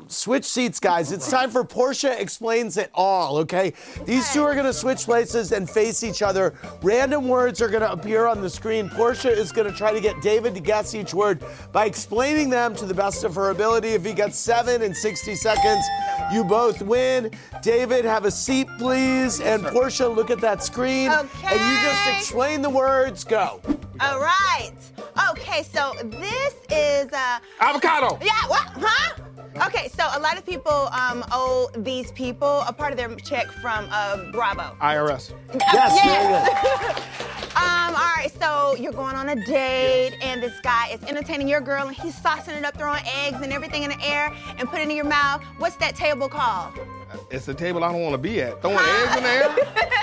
Switch 0.09 0.45
seats, 0.45 0.81
guys. 0.81 1.13
It's 1.13 1.31
time 1.31 1.51
for 1.51 1.65
Porsha 1.65 2.19
Explains 2.19 2.77
It 2.77 2.91
All, 2.95 3.37
okay? 3.39 3.75
These 4.05 4.33
two 4.33 4.43
are 4.43 4.55
going 4.55 4.67
to 4.67 4.73
switch 4.73 5.05
places 5.05 5.53
and 5.53 5.69
face 5.69 6.03
each 6.03 6.23
other. 6.23 6.55
Random 6.83 7.29
words 7.29 7.61
are 7.61 7.69
going 7.69 7.83
to 7.83 7.93
appear 7.93 8.27
on 8.27 8.41
the 8.41 8.49
screen. 8.49 8.89
Porsha 8.89 9.31
is 9.31 9.53
going 9.53 9.71
to 9.71 9.77
try 9.77 9.93
to 9.93 10.01
get 10.01 10.21
David 10.23 10.55
to 10.55 10.61
guess 10.61 10.95
each 10.95 11.13
word 11.15 11.45
by 11.73 11.85
explaining 11.87 12.49
them 12.49 12.75
to 12.77 12.87
the 12.87 12.95
best 12.95 13.23
of 13.23 13.35
her 13.35 13.51
ability. 13.51 13.89
If 13.89 14.05
he 14.05 14.13
gets 14.13 14.39
seven 14.39 14.83
in 14.83 14.95
60 14.95 15.35
seconds, 15.35 15.85
you 16.33 16.43
both 16.43 16.81
win. 16.83 17.31
David, 17.63 18.05
have 18.05 18.25
a 18.25 18.31
seat, 18.31 18.69
please. 18.79 19.41
And 19.41 19.63
Porsha, 19.63 20.13
look 20.15 20.31
at 20.31 20.41
that 20.41 20.65
screen. 20.65 21.11
Okay. 21.11 21.49
And 21.49 21.61
you 21.61 21.83
just 21.83 22.09
explain 22.17 22.63
the 22.63 22.71
words. 22.71 23.25
Go. 23.25 23.61
All 24.01 24.21
right. 24.21 24.73
Okay, 25.31 25.63
so 25.63 25.93
this 26.05 26.55
is 26.71 27.13
uh 27.13 27.39
Avocado. 27.61 28.19
Yeah, 28.23 28.33
what? 28.49 28.67
Huh? 28.75 29.23
Okay, 29.66 29.88
so 29.88 30.04
a 30.14 30.18
lot 30.21 30.38
of 30.38 30.47
people 30.47 30.73
um, 30.73 31.25
owe 31.30 31.71
these 31.76 32.11
people 32.12 32.61
a 32.66 32.73
part 32.73 32.90
of 32.92 32.97
their 32.99 33.14
check 33.16 33.49
from 33.61 33.87
uh, 33.90 34.30
Bravo. 34.32 34.75
IRS. 34.80 35.32
Yes, 35.54 36.99
um, 37.56 37.94
all 37.94 38.14
right, 38.16 38.30
so 38.40 38.75
you're 38.76 38.92
going 38.92 39.14
on 39.14 39.28
a 39.28 39.37
date, 39.44 40.16
and 40.23 40.42
this 40.42 40.59
guy 40.62 40.88
is 40.88 41.02
entertaining 41.04 41.49
your 41.49 41.61
girl, 41.61 41.87
and 41.87 41.94
he's 41.97 42.14
saucing 42.16 42.56
it 42.56 42.64
up, 42.64 42.76
throwing 42.78 43.02
eggs 43.25 43.38
and 43.42 43.52
everything 43.52 43.82
in 43.82 43.90
the 43.90 44.02
air, 44.02 44.32
and 44.59 44.68
putting 44.68 44.87
it 44.87 44.90
in 44.90 44.97
your 44.97 45.04
mouth. 45.04 45.42
What's 45.59 45.76
that 45.76 45.94
table 45.94 46.28
called? 46.28 46.73
It's 47.30 47.47
a 47.49 47.54
table 47.54 47.85
I 47.85 47.92
don't 47.92 48.00
want 48.02 48.14
to 48.14 48.18
be 48.18 48.40
at. 48.40 48.61
Throwing 48.62 48.78
eggs 48.78 49.16
in 49.16 49.23
the 49.23 49.28
air. 49.28 49.49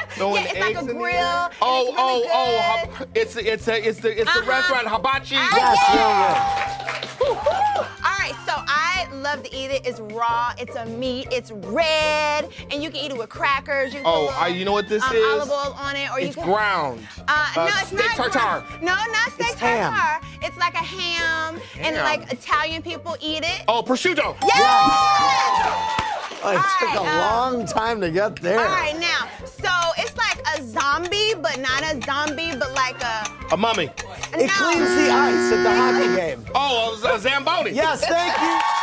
Throwing 0.11 0.35
Yeah, 0.35 0.49
it's 0.51 0.59
like 0.59 0.69
eggs 0.69 0.77
a 0.77 0.81
in 0.81 0.87
the 0.87 0.93
grill, 0.93 1.15
air. 1.15 1.45
and 1.45 1.53
Oh, 1.61 1.85
really 1.85 1.95
oh, 1.97 2.23
oh! 2.33 2.91
hab- 2.91 3.09
It's 3.15 3.35
it's 3.35 3.67
a 3.67 3.87
it's 3.87 3.99
the 3.99 4.11
it's 4.21 4.31
the 4.31 4.39
Uh-huh. 4.39 4.49
restaurant 4.51 4.87
hibachi. 4.87 5.35
All 5.35 5.41
right, 5.41 5.77
so 7.19 7.25
I 7.31 7.68
love 9.13 9.43
to 9.43 9.53
eat 9.55 9.71
it. 9.71 9.85
It's 9.85 9.99
raw. 9.99 10.53
It's 10.57 10.75
a 10.75 10.85
meat. 10.85 11.27
It's 11.31 11.51
red, 11.51 12.49
and 12.71 12.81
you 12.83 12.89
can 12.89 12.97
eat 13.03 13.11
it 13.11 13.17
with 13.17 13.29
crackers. 13.29 13.93
You 13.93 13.99
can 14.01 14.07
Oh, 14.07 14.27
put 14.27 14.41
I, 14.41 14.47
you 14.47 14.65
know 14.65 14.71
what 14.71 14.87
this 14.87 15.03
um, 15.03 15.15
is? 15.15 15.23
olive 15.33 15.49
oil 15.49 15.73
on 15.79 15.95
it, 15.95 16.09
or 16.11 16.19
it's 16.19 16.35
you 16.35 16.41
can. 16.41 16.51
ground. 16.51 17.07
Uh, 17.27 17.51
no, 17.55 17.65
it's 17.65 17.87
steak 17.87 17.97
not 17.99 18.15
tartare. 18.31 18.41
ground. 18.41 18.81
No, 18.81 18.93
not 18.93 19.31
steak 19.33 19.51
It's 19.51 19.59
ham. 19.59 20.21
It's 20.41 20.57
like 20.57 20.73
a 20.73 20.77
ham, 20.77 21.59
and 21.79 21.95
like 21.97 22.31
Italian 22.31 22.81
people 22.81 23.15
eat 23.21 23.43
it. 23.43 23.63
Oh, 23.67 23.83
prosciutto. 23.83 24.35
Yes! 24.43 26.05
Oh, 26.41 26.51
it 26.53 26.61
took 26.79 26.95
a 26.95 26.99
um, 26.99 27.17
long 27.57 27.65
time 27.65 27.99
to 27.99 28.09
get 28.09 28.37
there. 28.37 28.59
All 28.59 28.65
right, 28.65 28.97
now, 28.97 29.27
so 29.45 29.69
it's 29.97 30.15
like 30.15 30.39
a 30.57 30.63
zombie, 30.63 31.33
but 31.35 31.59
not 31.59 31.81
a 31.83 31.99
zombie, 32.05 32.55
but 32.57 32.73
like 32.73 33.01
a. 33.03 33.27
A 33.51 33.57
mummy. 33.57 33.85
It 34.33 34.49
cleans 34.51 34.89
the 34.95 35.09
ice 35.11 35.51
at 35.51 35.63
the 35.63 35.75
hockey 35.75 36.15
game. 36.21 36.45
Oh, 36.55 36.97
a, 37.03 37.15
a 37.15 37.19
zamboni. 37.19 37.71
Yes, 37.71 38.05
thank 38.05 38.39
you. 38.41 38.78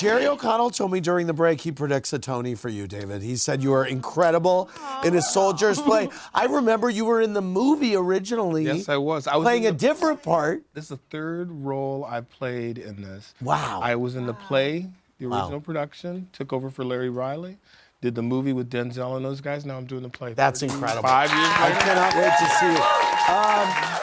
Jerry 0.00 0.26
O'Connell 0.26 0.70
told 0.70 0.92
me 0.92 1.00
during 1.00 1.26
the 1.26 1.34
break 1.34 1.60
he 1.60 1.70
predicts 1.70 2.10
a 2.14 2.18
Tony 2.18 2.54
for 2.54 2.70
you, 2.70 2.86
David. 2.86 3.20
He 3.20 3.36
said 3.36 3.62
you 3.62 3.74
are 3.74 3.84
incredible 3.84 4.70
in 5.04 5.12
his 5.12 5.30
Soldiers 5.30 5.78
play. 5.78 6.08
I 6.34 6.46
remember 6.46 6.88
you 6.88 7.04
were 7.04 7.20
in 7.20 7.34
the 7.34 7.42
movie 7.42 7.94
originally. 7.94 8.64
Yes, 8.64 8.88
I 8.88 8.96
was. 8.96 9.26
I 9.26 9.36
was 9.36 9.44
playing 9.44 9.64
in 9.64 9.74
a 9.74 9.76
different 9.76 10.22
part. 10.22 10.62
This 10.72 10.84
is 10.84 10.88
the 10.90 10.96
third 11.10 11.50
role 11.50 12.06
I've 12.06 12.30
played 12.30 12.78
in 12.78 13.02
this. 13.02 13.34
Wow. 13.42 13.80
I 13.82 13.96
was 13.96 14.16
in 14.16 14.24
the 14.24 14.32
play, 14.32 14.88
the 15.18 15.26
Wow. 15.26 15.42
original 15.42 15.60
production, 15.60 16.28
took 16.32 16.54
over 16.54 16.70
for 16.70 16.82
Larry 16.82 17.10
Riley, 17.10 17.58
did 18.00 18.14
the 18.14 18.22
movie 18.22 18.54
with 18.54 18.70
Denzel 18.70 19.16
and 19.16 19.24
those 19.24 19.42
guys. 19.42 19.66
Now 19.66 19.76
I'm 19.76 19.84
doing 19.84 20.02
the 20.02 20.08
play. 20.08 20.32
That's 20.32 20.62
incredible. 20.62 21.02
Five 21.02 21.28
years 21.30 21.46
I 21.46 21.78
cannot 21.78 22.14
wait 22.14 22.32
to 22.38 22.46
see 22.56 22.72
it. 22.72 23.98
Um, 23.98 23.99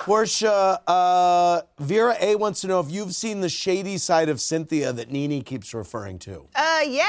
Porsha, 0.00 0.78
uh, 0.86 1.60
Vera 1.78 2.16
A 2.20 2.34
wants 2.36 2.62
to 2.62 2.66
know 2.66 2.80
if 2.80 2.90
you've 2.90 3.14
seen 3.14 3.42
the 3.42 3.50
shady 3.50 3.98
side 3.98 4.30
of 4.30 4.40
Cynthia 4.40 4.94
that 4.94 5.10
Nene 5.10 5.42
keeps 5.42 5.74
referring 5.74 6.18
to. 6.20 6.46
Uh, 6.54 6.80
yeah. 6.86 7.06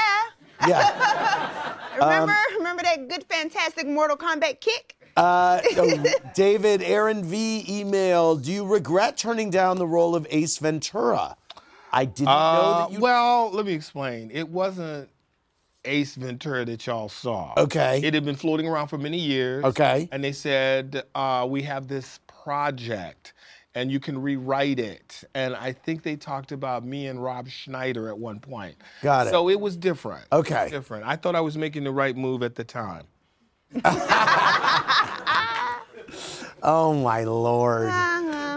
Yeah. 0.68 1.74
Remember, 1.96 2.32
Um, 2.32 2.56
remember 2.58 2.82
that 2.82 3.08
good, 3.08 3.24
fantastic 3.28 3.86
Mortal 3.86 4.16
Kombat 4.16 4.60
kick? 4.60 4.96
Uh, 5.16 5.60
oh, 5.76 6.02
David, 6.34 6.82
Aaron 6.82 7.22
V 7.24 7.64
emailed, 7.68 8.44
do 8.44 8.52
you 8.52 8.64
regret 8.66 9.16
turning 9.16 9.50
down 9.50 9.76
the 9.78 9.86
role 9.86 10.14
of 10.14 10.26
Ace 10.30 10.56
Ventura? 10.58 11.36
I 11.92 12.04
didn't 12.06 12.26
know 12.26 12.32
Uh, 12.32 12.78
that 12.86 12.92
you. 12.92 13.00
Well, 13.00 13.50
let 13.52 13.66
me 13.66 13.72
explain. 13.74 14.30
It 14.32 14.48
wasn't 14.48 15.10
Ace 15.84 16.14
Ventura 16.14 16.64
that 16.64 16.86
y'all 16.86 17.10
saw. 17.10 17.52
Okay. 17.58 18.00
It 18.02 18.14
had 18.14 18.24
been 18.24 18.36
floating 18.36 18.66
around 18.66 18.88
for 18.88 18.96
many 18.98 19.18
years. 19.18 19.64
Okay. 19.64 20.08
And 20.12 20.24
they 20.24 20.32
said, 20.32 21.02
uh, 21.14 21.46
we 21.48 21.62
have 21.62 21.88
this 21.88 22.20
project 22.42 23.32
and 23.74 23.90
you 23.90 23.98
can 24.00 24.20
rewrite 24.20 24.78
it. 24.78 25.24
And 25.34 25.54
I 25.56 25.72
think 25.72 26.02
they 26.02 26.16
talked 26.16 26.52
about 26.52 26.84
me 26.84 27.06
and 27.06 27.22
Rob 27.22 27.48
Schneider 27.48 28.08
at 28.08 28.18
one 28.18 28.38
point. 28.40 28.76
Got 29.02 29.28
it. 29.28 29.30
So 29.30 29.48
it 29.48 29.58
was 29.60 29.76
different. 29.76 30.24
It 30.30 30.34
was 30.34 30.40
Okay. 30.46 30.68
different. 30.70 31.06
I 31.06 31.16
thought 31.16 31.34
I 31.34 31.40
was 31.40 31.56
making 31.56 31.84
the 31.84 31.90
right 31.92 32.16
move 32.16 32.42
at 32.42 32.54
the 32.54 32.64
time. 32.64 33.04
Oh 36.64 36.94
my 36.94 37.24
lord. 37.24 37.90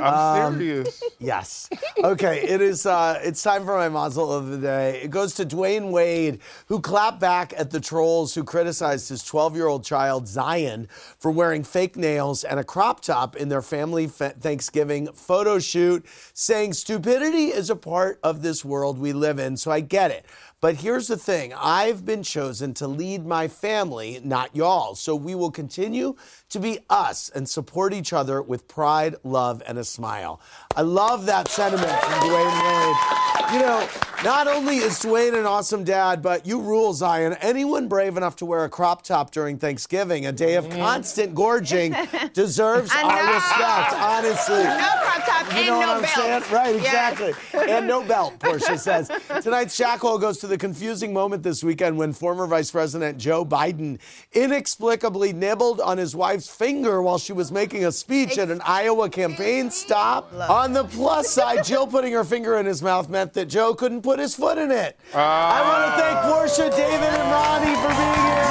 I'm 0.03 0.45
Um, 0.53 0.57
serious. 0.57 1.01
Yes. 1.19 1.69
Okay, 2.03 2.41
it 2.47 2.61
is 2.61 2.85
uh 2.85 3.19
it's 3.23 3.41
time 3.41 3.65
for 3.65 3.75
my 3.77 3.89
muzzle 3.89 4.31
of 4.31 4.47
the 4.49 4.57
day. 4.57 5.01
It 5.03 5.09
goes 5.09 5.33
to 5.35 5.45
Dwyane 5.45 5.89
Wade, 5.91 6.39
who 6.67 6.79
clapped 6.81 7.19
back 7.19 7.53
at 7.57 7.71
the 7.71 7.79
trolls 7.79 8.35
who 8.35 8.43
criticized 8.43 9.09
his 9.09 9.23
12-year-old 9.23 9.83
child 9.83 10.27
Zion 10.27 10.87
for 11.17 11.31
wearing 11.31 11.63
fake 11.63 11.95
nails 11.95 12.43
and 12.43 12.59
a 12.59 12.63
crop 12.63 12.99
top 13.01 13.35
in 13.35 13.49
their 13.49 13.61
family 13.61 14.07
fa- 14.07 14.35
Thanksgiving 14.39 15.07
photo 15.13 15.57
shoot, 15.57 16.05
saying 16.33 16.73
stupidity 16.73 17.45
is 17.47 17.69
a 17.69 17.75
part 17.75 18.19
of 18.21 18.41
this 18.41 18.63
world 18.63 18.99
we 18.99 19.13
live 19.13 19.39
in, 19.39 19.57
so 19.57 19.71
I 19.71 19.79
get 19.79 20.11
it. 20.11 20.25
But 20.65 20.77
here's 20.77 21.05
the 21.05 21.15
thing 21.15 21.53
I've 21.53 22.05
been 22.05 22.23
chosen 22.23 22.73
to 22.81 22.87
lead 22.87 23.23
my 23.23 23.47
family, 23.47 24.19
not 24.23 24.55
y'all. 24.55 24.95
So 24.95 25.15
we 25.15 25.35
will 25.35 25.51
continue 25.51 26.15
to 26.49 26.59
be 26.59 26.79
us 26.89 27.29
and 27.29 27.47
support 27.47 27.93
each 27.93 28.13
other 28.13 28.41
with 28.41 28.67
pride, 28.67 29.15
love, 29.23 29.61
and 29.67 29.77
a 29.77 29.83
smile. 29.83 30.41
I 30.75 30.81
love 30.81 31.27
that 31.27 31.49
sentiment 31.49 31.91
from 31.91 32.13
Dwyane 32.13 32.63
Wade. 32.65 33.53
You 33.53 33.59
know, 33.59 33.87
not 34.23 34.47
only 34.47 34.77
is 34.77 34.93
Dwyane 34.99 35.37
an 35.37 35.45
awesome 35.45 35.83
dad, 35.83 36.21
but 36.21 36.45
you 36.45 36.59
rule, 36.59 36.93
Zion. 36.93 37.33
Anyone 37.41 37.87
brave 37.87 38.17
enough 38.17 38.35
to 38.37 38.45
wear 38.45 38.63
a 38.63 38.69
crop 38.69 39.03
top 39.03 39.31
during 39.31 39.57
Thanksgiving, 39.57 40.25
a 40.25 40.31
day 40.31 40.55
of 40.55 40.65
mm. 40.65 40.77
constant 40.77 41.35
gorging, 41.35 41.95
deserves 42.33 42.91
our 42.95 43.33
respect, 43.33 43.93
honestly. 43.93 44.63
No 44.63 44.89
crop 45.01 45.25
top 45.25 45.51
You 45.53 45.57
and 45.59 45.67
know 45.67 45.79
no 45.79 45.79
what 45.79 45.89
I'm 45.89 46.01
belt. 46.01 46.43
saying? 46.43 46.53
Right, 46.53 46.75
Yes. 46.81 47.11
exactly. 47.19 47.33
and 47.73 47.87
no 47.87 48.03
belt, 48.07 48.39
Porsha 48.39 48.79
says. 48.79 49.11
Tonight's 49.43 49.75
Shackle 49.75 50.17
goes 50.17 50.37
to 50.39 50.47
the 50.47 50.57
confusing 50.57 51.13
moment 51.13 51.43
this 51.43 51.63
weekend 51.63 51.97
when 51.97 52.13
former 52.13 52.47
Vice 52.47 52.71
President 52.71 53.17
Joe 53.17 53.45
Biden 53.45 53.99
inexplicably 54.33 55.33
nibbled 55.33 55.81
on 55.81 55.97
his 55.97 56.15
wife's 56.15 56.49
finger 56.49 57.01
while 57.01 57.17
she 57.17 57.33
was 57.33 57.51
making 57.51 57.85
a 57.85 57.91
speech 57.91 58.37
at 58.37 58.49
an 58.49 58.61
Iowa 58.65 59.09
campaign 59.09 59.69
stop. 59.69 60.31
On 60.49 60.73
the 60.73 60.83
plus 60.85 61.29
side, 61.29 61.63
Jill 61.65 61.87
putting 61.87 62.13
her 62.13 62.23
finger 62.23 62.57
in 62.57 62.65
his 62.65 62.81
mouth 62.81 63.09
meant 63.09 63.33
that 63.33 63.45
Joe 63.45 63.73
couldn't 63.73 64.01
put 64.01 64.14
his 64.19 64.35
foot 64.35 64.57
in 64.57 64.71
it. 64.71 64.97
Ah. 65.13 65.57
I 65.57 65.61
want 65.67 65.81
to 65.85 66.01
thank 66.01 66.17
Porsha, 66.29 66.69
David, 66.75 67.13
and 67.13 67.31
Ronnie 67.31 67.75
for 67.81 67.89
being 67.89 68.25
here. 68.27 68.44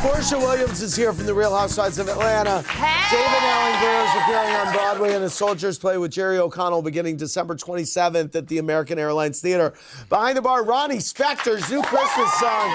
Porsha 0.00 0.40
Williams 0.40 0.80
is 0.80 0.96
here 0.96 1.12
from 1.12 1.26
the 1.26 1.34
Real 1.34 1.54
Housewives 1.54 1.98
of 1.98 2.08
Atlanta. 2.08 2.64
David 3.10 3.42
Alan 3.42 3.80
Grier 3.80 4.02
is 4.02 4.22
appearing 4.22 4.56
on 4.56 4.72
Broadway 4.72 5.14
in 5.14 5.22
a 5.24 5.28
Soldier's 5.28 5.78
Play 5.78 5.98
with 5.98 6.10
Jerry 6.10 6.38
O'Connell 6.38 6.80
beginning 6.80 7.18
December 7.18 7.54
27th 7.54 8.34
at 8.34 8.48
the 8.48 8.56
American 8.56 8.98
Airlines 8.98 9.42
Theater. 9.42 9.74
Behind 10.08 10.38
the 10.38 10.42
bar, 10.42 10.64
Ronnie 10.64 10.96
Spector's 10.96 11.70
new 11.70 11.82
Christmas 11.82 12.32
song, 12.40 12.74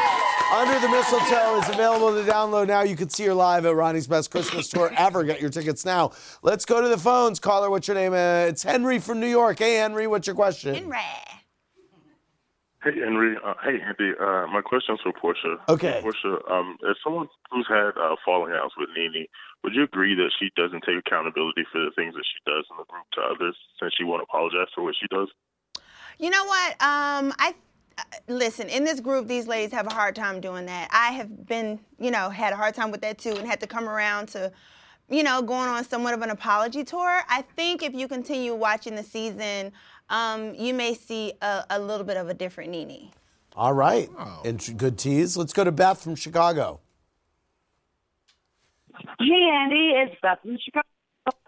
Under 0.54 0.80
the 0.80 0.88
Mistletoe, 0.88 1.62
is 1.62 1.70
available 1.70 2.14
to 2.14 2.32
download 2.32 2.68
now. 2.68 2.84
You 2.84 2.96
can 2.96 3.10
see 3.10 3.26
her 3.26 3.34
live 3.34 3.66
at 3.66 3.74
Ronnie's 3.74 4.06
Best 4.06 4.30
Christmas 4.30 4.68
Tour 4.68 4.92
ever. 4.96 5.24
Get 5.24 5.42
your 5.42 5.50
tickets 5.50 5.84
now. 5.84 6.12
Let's 6.44 6.64
go 6.64 6.80
to 6.80 6.88
the 6.88 6.98
phones. 7.00 7.40
Caller, 7.40 7.72
what's 7.72 7.88
your 7.88 7.96
name? 7.96 8.14
Uh, 8.14 8.50
it's 8.50 8.62
Henry 8.62 9.00
from 9.00 9.20
New 9.20 9.26
York. 9.26 9.58
Hey, 9.58 9.78
Henry, 9.78 10.06
what's 10.06 10.28
your 10.28 10.36
question? 10.36 10.76
Henry. 10.76 11.00
Hey 12.86 13.00
Henry, 13.00 13.36
uh, 13.44 13.56
hey 13.64 13.82
Andy. 13.82 14.14
Uh, 14.22 14.46
my 14.46 14.62
question's 14.64 15.00
for 15.02 15.12
Porsha. 15.12 15.58
Okay. 15.68 16.04
Porsha, 16.06 16.38
um, 16.52 16.78
as 16.88 16.96
someone 17.04 17.28
who's 17.50 17.66
had 17.68 17.98
uh, 17.98 18.16
falling 18.24 18.54
outs 18.54 18.76
with 18.78 18.90
Nene, 18.96 19.26
would 19.64 19.74
you 19.74 19.82
agree 19.82 20.14
that 20.14 20.30
she 20.40 20.52
doesn't 20.56 20.84
take 20.86 20.96
accountability 20.96 21.66
for 21.72 21.82
the 21.82 21.90
things 21.96 22.14
that 22.14 22.24
she 22.24 22.40
does 22.46 22.64
in 22.70 22.78
the 22.78 22.84
group 22.84 23.06
to 23.14 23.22
others, 23.22 23.58
since 23.80 23.92
she 23.98 24.04
won't 24.04 24.22
apologize 24.22 24.68
for 24.76 24.84
what 24.84 24.94
she 25.02 25.08
does? 25.08 25.30
You 26.20 26.30
know 26.30 26.46
what? 26.46 26.72
Um, 26.74 27.34
I 27.40 27.56
uh, 27.98 28.04
listen, 28.28 28.70
in 28.70 28.84
this 28.84 29.00
group, 29.00 29.28
these 29.28 29.48
ladies 29.48 29.72
have 29.72 29.88
a 29.88 29.94
hard 29.94 30.16
time 30.16 30.40
doing 30.40 30.68
that. 30.68 30.88
I 30.92 31.12
have 31.14 31.48
been, 31.48 31.80
you 31.98 32.12
know, 32.12 32.30
had 32.30 32.54
a 32.54 32.56
hard 32.56 32.76
time 32.76 32.92
with 32.92 33.02
that 33.02 33.18
too, 33.18 33.32
and 33.32 33.48
had 33.48 33.62
to 33.62 33.68
come 33.68 33.90
around 33.90 34.28
to, 34.30 34.52
you 35.10 35.24
know, 35.24 35.42
going 35.42 35.70
on 35.70 35.84
somewhat 35.86 36.14
of 36.14 36.22
an 36.22 36.30
apology 36.30 36.84
tour. 36.84 37.22
I 37.30 37.42
think 37.56 37.82
if 37.82 37.96
you 37.96 38.08
continue 38.08 38.54
watching 38.54 38.94
the 38.94 39.02
season, 39.02 39.72
um, 40.10 40.54
you 40.56 40.74
may 40.74 40.94
see 40.94 41.34
a, 41.42 41.66
a 41.70 41.80
little 41.80 42.06
bit 42.06 42.18
of 42.18 42.30
a 42.30 42.34
different 42.34 42.72
Nene. 42.72 43.12
All 43.56 43.74
right. 43.74 44.10
And 44.44 44.78
good 44.78 44.98
tease. 44.98 45.38
Let's 45.38 45.54
go 45.54 45.64
to 45.64 45.72
Beth 45.72 46.02
from 46.02 46.16
Chicago. 46.16 46.82
Hey, 49.20 49.50
Andy, 49.54 49.94
it's 49.96 50.16
Beth 50.22 50.40
from 50.42 50.58
Chicago. 50.64 50.88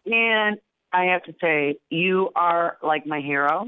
And 0.05 0.57
I 0.93 1.05
have 1.05 1.23
to 1.23 1.35
say, 1.41 1.79
you 1.89 2.29
are 2.35 2.77
like 2.81 3.05
my 3.05 3.19
hero. 3.19 3.67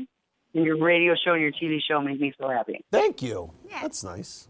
And 0.56 0.66
your 0.66 0.82
radio 0.84 1.16
show 1.24 1.34
and 1.34 1.42
your 1.42 1.52
TV 1.52 1.80
show 1.86 2.02
make 2.02 2.20
me 2.20 2.34
so 2.40 2.50
happy. 2.50 2.84
Thank 2.92 3.22
you. 3.22 3.52
That's 3.70 4.04
nice. 4.04 4.48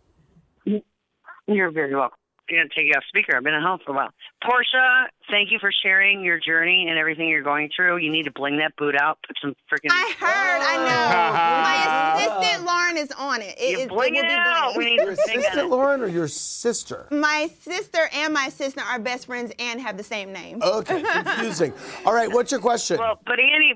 You're 0.66 1.72
very 1.72 1.94
welcome. 1.94 2.19
I'm 2.50 2.56
going 2.58 2.70
to 2.70 2.76
take 2.76 2.86
you 2.88 2.94
off 2.96 3.04
speaker. 3.08 3.36
I've 3.36 3.44
been 3.44 3.54
at 3.54 3.62
home 3.62 3.80
for 3.86 3.92
a 3.92 3.96
while. 3.96 4.10
Porsha, 4.44 5.06
thank 5.30 5.52
you 5.52 5.60
for 5.60 5.72
sharing 5.84 6.24
your 6.24 6.40
journey 6.40 6.88
and 6.90 6.98
everything 6.98 7.28
you're 7.30 7.44
going 7.44 7.70
through. 7.76 7.98
You 7.98 8.12
need 8.12 8.24
to 8.24 8.32
bling 8.32 8.58
that 8.58 8.76
boot 8.78 8.96
out. 9.00 9.20
Put 9.28 9.38
some 9.42 9.54
freaking. 9.72 9.90
I 9.92 10.14
heard, 10.20 10.62
I 10.62 10.78
know. 10.78 12.26
My 12.34 12.40
assistant 12.40 12.66
Lauren 12.66 12.98
is 12.98 13.12
on 13.18 13.42
it. 13.42 13.56
It, 13.60 13.72
You 13.72 13.80
is- 13.80 13.88
bling 13.88 14.14
will 14.14 14.22
it 14.24 14.28
be 14.28 14.34
out. 14.34 14.74
blinged. 14.74 14.78
We 14.78 14.86
need 14.86 14.96
Your 15.02 15.12
assistant, 15.12 15.70
Lauren, 15.70 16.02
or 16.02 16.08
your 16.08 16.28
sister? 16.28 17.08
My 17.12 17.50
sister 17.62 18.10
and 18.14 18.34
my 18.34 18.46
assistant 18.46 18.88
are 18.90 19.00
best 19.00 19.28
friends 19.28 19.52
and 19.60 19.80
have 19.82 19.98
the 19.98 20.04
same 20.04 20.34
name. 20.34 20.60
Okay, 20.62 21.02
confusing. 21.14 21.74
All 22.06 22.14
right, 22.14 22.32
what's 22.32 22.52
your 22.52 22.62
question? 22.62 22.98
Well, 22.98 23.20
but 23.26 23.40
Andy, 23.40 23.74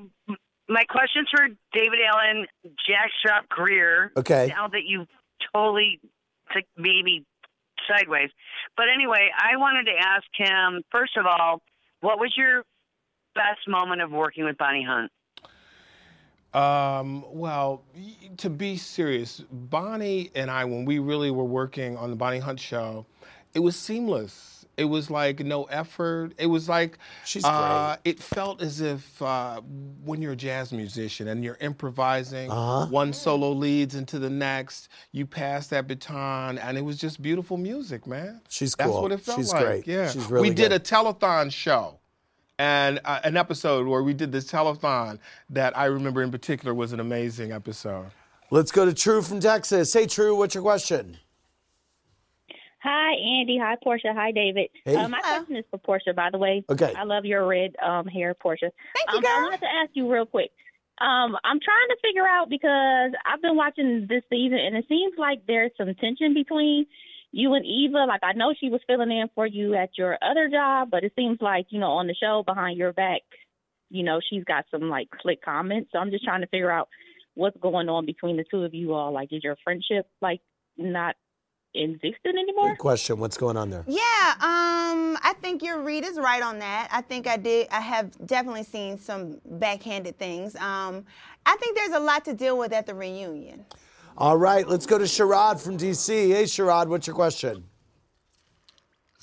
my 0.68 0.82
question's 0.84 1.28
for 1.30 1.46
David 1.72 1.98
Alan, 2.12 2.46
Jackstrap 2.88 3.48
Grier. 3.48 4.10
Okay. 4.16 4.48
Now 4.48 4.68
that 4.68 4.84
you 4.84 5.06
totally 5.54 6.00
took 6.52 6.64
maybe 6.76 7.24
sideways. 7.88 8.30
But 8.76 8.86
anyway, 8.92 9.30
I 9.36 9.56
wanted 9.56 9.84
to 9.84 9.96
ask 9.98 10.24
him, 10.34 10.82
first 10.90 11.16
of 11.16 11.26
all, 11.26 11.62
what 12.00 12.18
was 12.18 12.34
your 12.36 12.64
best 13.34 13.66
moment 13.68 14.02
of 14.02 14.10
working 14.10 14.44
with 14.44 14.56
Bonnie 14.58 14.84
Hunt? 14.84 15.10
Um, 16.54 17.24
well, 17.32 17.82
to 18.36 18.48
be 18.48 18.76
serious, 18.76 19.42
Bonnie 19.50 20.30
and 20.36 20.50
I, 20.50 20.64
when 20.64 20.84
we 20.84 21.00
really 21.00 21.32
were 21.32 21.44
working 21.44 21.96
on 21.96 22.10
the 22.10 22.16
Bonnie 22.16 22.38
Hunt 22.38 22.60
show, 22.60 23.06
it 23.54 23.58
was 23.58 23.74
seamless. 23.74 24.63
It 24.76 24.84
was 24.86 25.10
like 25.10 25.40
no 25.40 25.64
effort. 25.64 26.32
It 26.38 26.46
was 26.46 26.68
like 26.68 26.98
She's 27.24 27.44
uh, 27.44 27.96
It 28.04 28.20
felt 28.22 28.60
as 28.60 28.80
if 28.80 29.20
uh, 29.22 29.60
when 30.04 30.20
you're 30.20 30.32
a 30.32 30.36
jazz 30.36 30.72
musician 30.72 31.28
and 31.28 31.44
you're 31.44 31.58
improvising, 31.60 32.50
Uh-huh. 32.50 32.86
one 32.86 33.12
solo 33.12 33.50
leads 33.52 33.94
into 33.94 34.18
the 34.18 34.30
next. 34.30 34.88
You 35.12 35.26
pass 35.26 35.68
that 35.68 35.86
baton, 35.86 36.58
and 36.58 36.76
it 36.76 36.82
was 36.84 36.96
just 36.98 37.22
beautiful 37.22 37.56
music, 37.56 38.06
man. 38.06 38.40
She's 38.48 38.74
cool. 38.74 38.86
That's 38.92 39.02
what 39.02 39.12
it 39.12 39.20
felt 39.20 39.38
She's 39.38 39.52
like. 39.52 39.64
great. 39.64 39.86
Yeah, 39.86 40.10
She's 40.10 40.26
really 40.26 40.48
we 40.50 40.54
did 40.54 40.70
good. 40.70 40.80
a 40.80 40.84
telethon 40.84 41.52
show 41.52 41.98
and 42.58 43.00
uh, 43.04 43.20
an 43.24 43.36
episode 43.36 43.86
where 43.86 44.02
we 44.02 44.14
did 44.14 44.30
this 44.32 44.50
telethon 44.50 45.18
that 45.50 45.76
I 45.76 45.86
remember 45.86 46.22
in 46.22 46.30
particular 46.30 46.72
was 46.74 46.92
an 46.92 47.00
amazing 47.00 47.52
episode. 47.52 48.06
Let's 48.50 48.70
go 48.70 48.84
to 48.84 48.94
True 48.94 49.22
from 49.22 49.40
Texas. 49.40 49.92
Hey, 49.92 50.06
True, 50.06 50.36
what's 50.36 50.54
your 50.54 50.62
question? 50.62 51.16
Hi, 52.84 53.14
Andy. 53.14 53.58
Hi, 53.58 53.76
Porsha. 53.82 54.14
Hi, 54.14 54.30
David. 54.30 54.68
Hey. 54.84 54.94
Uh, 54.94 55.08
my 55.08 55.20
question 55.20 55.56
is 55.56 55.64
for 55.70 55.78
Porsha, 55.78 56.14
by 56.14 56.28
the 56.30 56.36
way. 56.36 56.62
Okay. 56.70 56.92
I 56.94 57.04
love 57.04 57.24
your 57.24 57.46
red 57.46 57.74
um, 57.82 58.06
hair, 58.06 58.34
Porsha. 58.34 58.68
Thank 58.94 59.10
you, 59.10 59.18
um, 59.18 59.24
I 59.24 59.42
wanted 59.42 59.60
to 59.60 59.72
ask 59.82 59.90
you 59.94 60.12
real 60.12 60.26
quick. 60.26 60.50
Um, 61.00 61.34
I'm 61.42 61.60
trying 61.60 61.88
to 61.88 61.96
figure 62.02 62.26
out 62.26 62.50
because 62.50 63.12
I've 63.24 63.40
been 63.40 63.56
watching 63.56 64.06
this 64.06 64.22
season, 64.28 64.58
and 64.58 64.76
it 64.76 64.84
seems 64.86 65.14
like 65.16 65.46
there's 65.46 65.70
some 65.78 65.94
tension 65.94 66.34
between 66.34 66.84
you 67.32 67.54
and 67.54 67.64
Eva. 67.64 68.04
Like 68.06 68.20
I 68.22 68.34
know 68.34 68.52
she 68.60 68.68
was 68.68 68.82
filling 68.86 69.10
in 69.10 69.28
for 69.34 69.46
you 69.46 69.74
at 69.74 69.96
your 69.96 70.18
other 70.22 70.50
job, 70.50 70.90
but 70.90 71.04
it 71.04 71.14
seems 71.16 71.38
like 71.40 71.66
you 71.70 71.80
know 71.80 71.92
on 71.92 72.06
the 72.06 72.14
show 72.14 72.42
behind 72.46 72.76
your 72.76 72.92
back, 72.92 73.22
you 73.88 74.04
know 74.04 74.20
she's 74.28 74.44
got 74.44 74.66
some 74.70 74.90
like 74.90 75.08
slick 75.22 75.42
comments. 75.42 75.88
So 75.90 75.98
I'm 75.98 76.10
just 76.10 76.24
trying 76.24 76.42
to 76.42 76.48
figure 76.48 76.70
out 76.70 76.88
what's 77.32 77.56
going 77.56 77.88
on 77.88 78.04
between 78.04 78.36
the 78.36 78.44
two 78.48 78.62
of 78.62 78.74
you 78.74 78.92
all. 78.92 79.10
Like, 79.10 79.30
is 79.32 79.42
your 79.42 79.56
friendship 79.64 80.06
like 80.20 80.42
not 80.76 81.16
existent 81.74 82.38
anymore? 82.38 82.70
Good 82.70 82.78
question. 82.78 83.18
What's 83.18 83.36
going 83.36 83.56
on 83.56 83.70
there? 83.70 83.84
Yeah, 83.86 84.34
um, 84.40 85.18
I 85.22 85.34
think 85.40 85.62
your 85.62 85.82
read 85.82 86.04
is 86.04 86.18
right 86.18 86.42
on 86.42 86.58
that. 86.60 86.88
I 86.90 87.00
think 87.00 87.26
I 87.26 87.36
did. 87.36 87.68
I 87.70 87.80
have 87.80 88.10
definitely 88.26 88.64
seen 88.64 88.98
some 88.98 89.40
backhanded 89.44 90.18
things. 90.18 90.56
Um, 90.56 91.04
I 91.46 91.56
think 91.56 91.76
there's 91.76 91.92
a 91.92 92.00
lot 92.00 92.24
to 92.26 92.34
deal 92.34 92.58
with 92.58 92.72
at 92.72 92.86
the 92.86 92.94
reunion. 92.94 93.64
All 94.16 94.36
right, 94.36 94.66
let's 94.66 94.86
go 94.86 94.98
to 94.98 95.04
Sherrod 95.04 95.60
from 95.60 95.76
DC. 95.76 96.08
Hey, 96.08 96.44
Sherrod, 96.44 96.86
what's 96.86 97.06
your 97.06 97.16
question? 97.16 97.64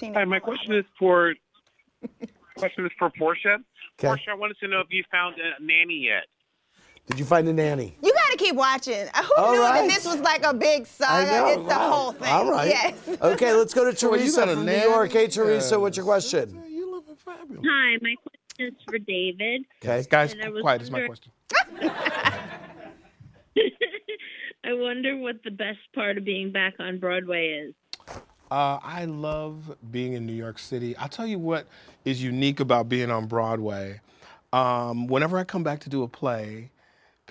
Hi, 0.02 0.26
my 0.26 0.40
question 0.40 0.74
is 0.74 0.86
for 0.98 1.34
question 2.58 2.86
is 2.86 2.92
for 2.98 3.12
Porsha. 3.12 3.58
Okay. 4.00 4.08
Porsha, 4.08 4.32
I 4.32 4.34
wanted 4.34 4.58
to 4.60 4.68
know 4.68 4.80
if 4.80 4.88
you 4.90 5.04
found 5.12 5.36
a 5.36 5.64
nanny 5.64 6.06
yet. 6.06 6.24
Did 7.12 7.20
you 7.20 7.26
find 7.26 7.46
a 7.50 7.54
nanny? 7.54 7.98
You 8.02 8.14
got 8.14 8.32
to 8.32 8.38
keep 8.38 8.56
watching. 8.56 9.06
Who 9.14 9.36
All 9.36 9.52
knew 9.52 9.60
right. 9.60 9.86
that 9.86 9.94
this 9.94 10.06
was 10.06 10.22
like 10.22 10.46
a 10.46 10.54
big 10.54 10.84
I 10.84 10.86
saga? 10.86 11.32
know. 11.32 11.48
It's 11.48 11.58
the 11.58 11.64
wow. 11.64 11.92
whole 11.92 12.12
thing. 12.14 12.30
All 12.30 12.50
right. 12.50 12.70
Yes. 12.70 12.94
Okay, 13.22 13.52
let's 13.52 13.74
go 13.74 13.84
to 13.84 13.94
So 13.94 14.14
you 14.14 14.20
Teresa 14.22 14.40
got 14.40 14.48
a 14.50 14.54
from 14.54 14.66
New 14.66 14.72
nanny? 14.72 14.90
York. 14.90 15.12
Hey, 15.12 15.28
Teresa, 15.28 15.78
what's 15.78 15.98
your 15.98 16.06
question? 16.06 16.58
Hi, 17.28 17.98
my 18.02 18.16
question 18.16 18.60
is 18.60 18.74
for 18.88 18.98
David. 18.98 19.66
Okay. 19.84 20.08
Guys, 20.10 20.32
And 20.32 20.42
I 20.42 20.62
quiet 20.62 20.82
is 20.84 20.90
my 20.90 21.06
question. 21.06 21.34
I 24.64 24.72
wonder 24.72 25.18
what 25.18 25.44
the 25.44 25.52
best 25.52 25.80
part 25.94 26.18
of 26.18 26.24
being 26.24 26.54
back 26.54 26.76
on 26.80 26.98
Broadway 26.98 27.48
is. 27.68 27.76
Uh, 28.50 28.80
I 28.82 29.04
love 29.04 29.76
being 29.92 30.14
in 30.14 30.26
New 30.26 30.32
York 30.32 30.60
City. 30.60 30.96
I'll 30.96 31.10
tell 31.10 31.28
you 31.28 31.40
what 31.40 31.68
is 32.06 32.24
unique 32.24 32.62
about 32.62 32.88
being 32.88 33.12
on 33.12 33.26
Broadway. 33.28 34.00
Um, 34.54 35.08
whenever 35.08 35.38
I 35.38 35.44
come 35.44 35.64
back 35.64 35.82
to 35.82 35.90
do 35.90 36.04
a 36.04 36.08
play, 36.08 36.72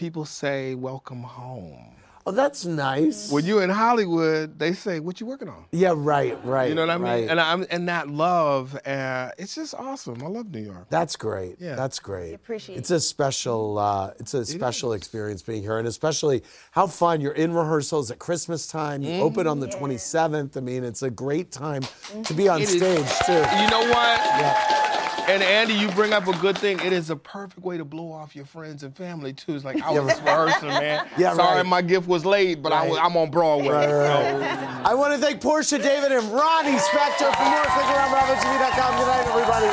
people 0.01 0.25
say, 0.25 0.75
Welcome 0.75 1.23
home. 1.23 1.95
Oh, 2.27 2.33
that's 2.33 2.67
nice. 2.67 3.31
When 3.33 3.45
you're 3.47 3.63
in 3.63 3.71
Hollywood, 3.71 4.59
they 4.59 4.73
say, 4.73 4.99
What 4.99 5.21
you 5.21 5.27
working 5.27 5.49
on? 5.49 5.65
Yeah, 5.73 5.93
right, 5.95 6.43
right. 6.45 6.69
You 6.71 6.75
know 6.75 6.83
what 6.83 6.91
I 6.91 6.97
mean? 6.99 7.05
right. 7.05 7.29
And 7.29 7.39
I'm 7.41 7.67
and 7.71 7.89
that 7.89 8.09
love, 8.09 8.75
uh, 8.87 9.31
it's 9.39 9.55
just 9.55 9.75
awesome. 9.75 10.23
I 10.23 10.27
love 10.27 10.51
New 10.51 10.63
York. 10.63 10.87
That's 10.91 11.17
great. 11.17 11.57
Yeah. 11.61 11.75
That's 11.77 11.99
great. 11.99 12.31
I 12.31 12.35
appreciate 12.35 12.77
it. 12.77 12.79
It's 12.79 12.91
a 12.91 13.01
special. 13.01 13.79
Uh, 13.79 14.13
it's 14.19 14.33
a 14.35 14.45
special 14.47 14.95
experience 14.95 15.43
being 15.43 15.63
here, 15.63 15.79
and 15.79 15.87
especially 15.87 16.43
how 16.73 16.87
fun 16.87 17.21
you're 17.21 17.33
in 17.45 17.53
rehearsals 17.53 18.11
at 18.11 18.19
Christmas 18.19 18.67
time. 18.67 19.03
You 19.03 19.21
open 19.21 19.47
on 19.47 19.61
the 19.61 19.69
27th. 19.69 20.57
I 20.57 20.61
mean, 20.61 20.83
it's 20.83 21.03
a 21.03 21.11
great 21.11 21.53
time 21.53 21.83
to 22.25 22.33
be 22.35 22.49
on 22.49 22.61
It 22.63 22.71
is- 22.71 22.71
stage 22.71 23.11
too. 23.27 23.33
You 23.61 23.67
know 23.71 23.81
what? 23.93 24.19
Yeah. 24.41 24.89
And 25.31 25.45
Andy, 25.45 25.75
you 25.75 25.88
bring 25.93 26.12
up 26.12 26.27
a 26.27 26.37
good 26.38 26.59
thing. 26.59 26.81
It 26.81 26.93
is 26.93 27.09
a 27.09 27.14
perfect 27.14 27.64
way 27.64 27.77
to 27.79 27.85
blow 27.85 28.11
off 28.11 28.35
your 28.35 28.45
friends 28.47 28.83
and 28.83 28.97
family 28.97 29.33
too. 29.33 29.55
It's 29.55 29.64
like 29.64 29.81
I 29.81 29.93
was 29.93 30.03
right. 30.07 30.25
rehearsing, 30.25 30.69
man. 30.71 31.07
Yeah, 31.19 31.35
Sorry, 31.35 31.59
right. 31.59 31.66
my 31.66 31.83
gift 31.83 32.09
was 32.09 32.25
late, 32.27 32.61
but 32.62 32.73
I 32.73 32.88
was, 32.88 32.97
Right. 32.99 33.05
I'm 33.07 33.16
on 33.16 33.31
Broadway. 33.31 33.69
Right, 33.69 33.87
right, 33.93 34.23
So- 34.23 34.38
right. 34.40 34.87
I 34.87 34.93
want 34.95 35.12
to 35.14 35.21
thank 35.21 35.40
Porsha, 35.40 35.81
David, 35.81 36.11
and 36.11 36.33
Ronnie 36.33 36.79
Spector. 36.79 37.33
For 37.37 37.45
more, 37.45 37.62
click 37.62 37.87
around 37.87 38.11
BravoTV.com. 38.11 38.97
Good 38.99 39.07
night, 39.07 39.27
everybody. 39.29 39.71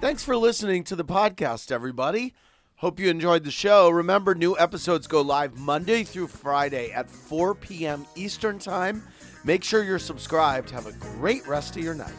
Thanks 0.00 0.24
for 0.24 0.36
listening 0.36 0.84
to 0.84 0.96
the 0.96 1.04
podcast, 1.04 1.70
everybody. 1.70 2.32
Hope 2.76 2.98
you 2.98 3.08
enjoyed 3.10 3.44
the 3.44 3.50
show. 3.52 3.90
Remember, 3.90 4.34
new 4.34 4.58
episodes 4.58 5.06
go 5.06 5.20
live 5.20 5.56
Monday 5.58 6.02
through 6.02 6.26
Friday 6.28 6.90
at 6.92 7.08
4 7.10 7.54
p.m. 7.54 8.06
Eastern 8.16 8.58
Time. 8.58 9.04
Make 9.44 9.64
sure 9.64 9.82
you're 9.82 9.98
subscribed. 9.98 10.70
Have 10.70 10.86
a 10.86 10.92
great 10.92 11.46
rest 11.48 11.76
of 11.76 11.82
your 11.82 11.94
night. 11.94 12.14